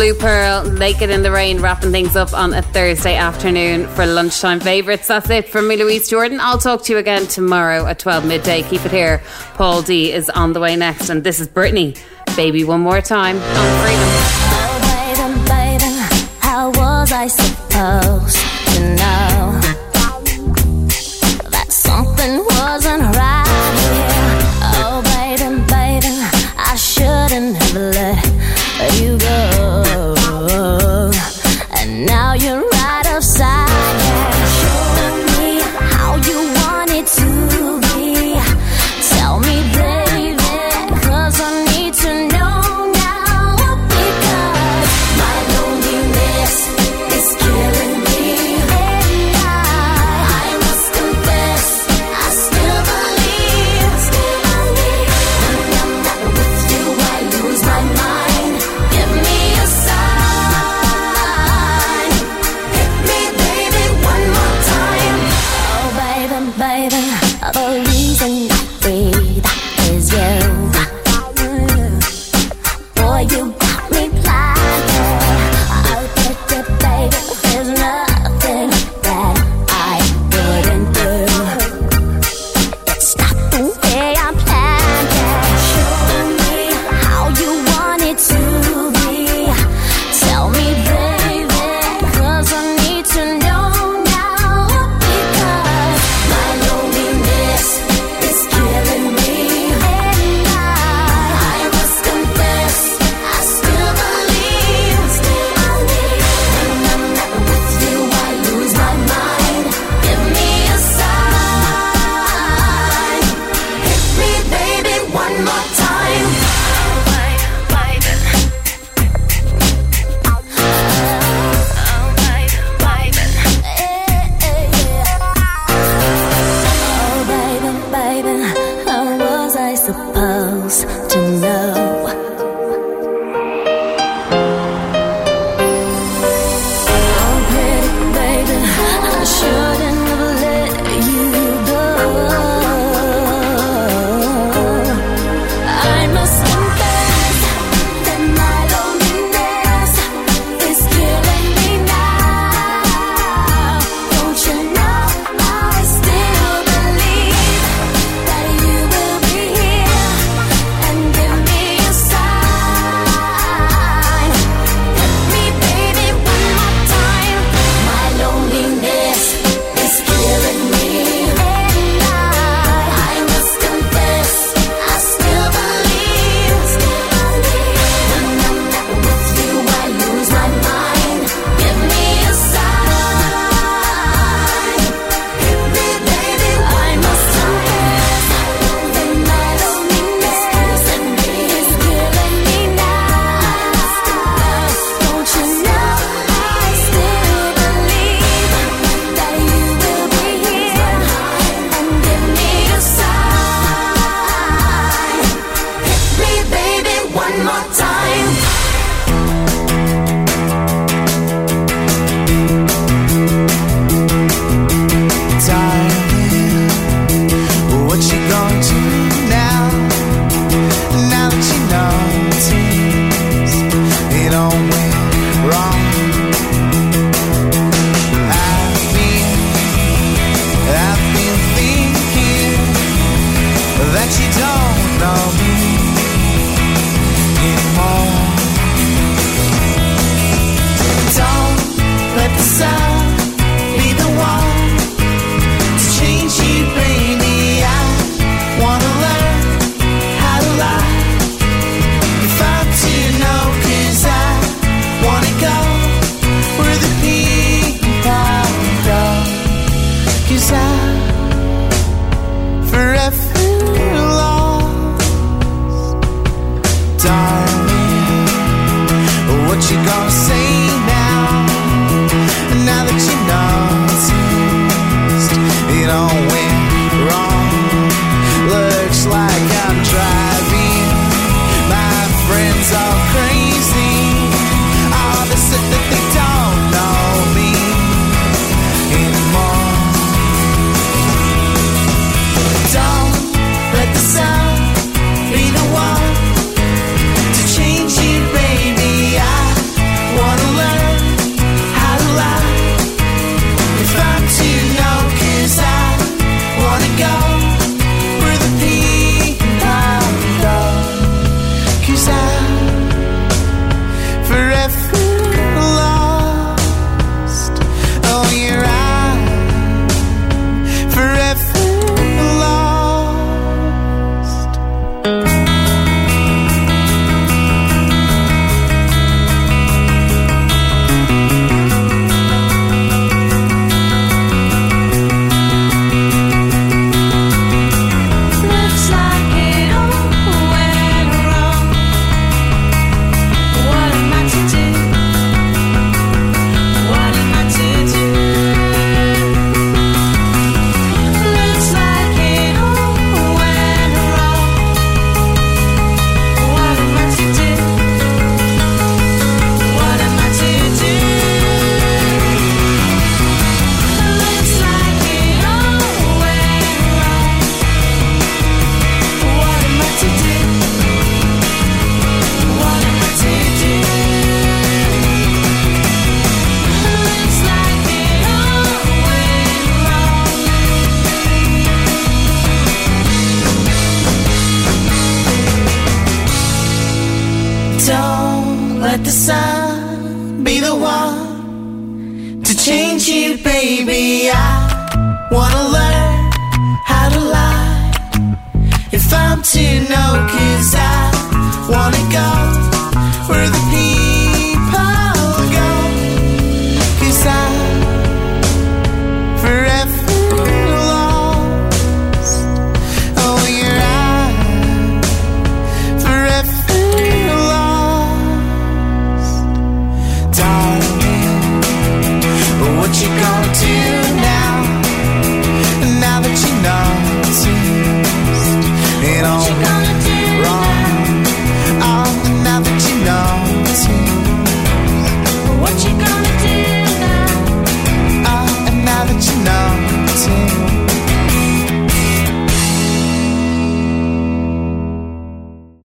Blue 0.00 0.14
Pearl, 0.14 0.64
Naked 0.64 1.10
in 1.10 1.22
the 1.22 1.30
Rain, 1.30 1.60
wrapping 1.60 1.92
things 1.92 2.16
up 2.16 2.32
on 2.32 2.54
a 2.54 2.62
Thursday 2.62 3.16
afternoon 3.16 3.86
for 3.88 4.06
lunchtime 4.06 4.58
favourites. 4.58 5.08
That's 5.08 5.28
it 5.28 5.46
from 5.46 5.68
me, 5.68 5.76
Louise 5.76 6.08
Jordan. 6.08 6.40
I'll 6.40 6.56
talk 6.56 6.82
to 6.84 6.92
you 6.94 6.98
again 6.98 7.26
tomorrow 7.26 7.84
at 7.84 7.98
12 7.98 8.24
midday. 8.24 8.62
Keep 8.62 8.86
it 8.86 8.92
here. 8.92 9.22
Paul 9.56 9.82
D 9.82 10.10
is 10.10 10.30
on 10.30 10.54
the 10.54 10.60
way 10.60 10.74
next, 10.74 11.10
and 11.10 11.22
this 11.22 11.38
is 11.38 11.48
Britney, 11.48 12.00
Baby 12.34 12.64
One 12.64 12.80
More 12.80 13.02
Time 13.02 13.36
on 13.36 13.84
Freedom. 13.84 14.09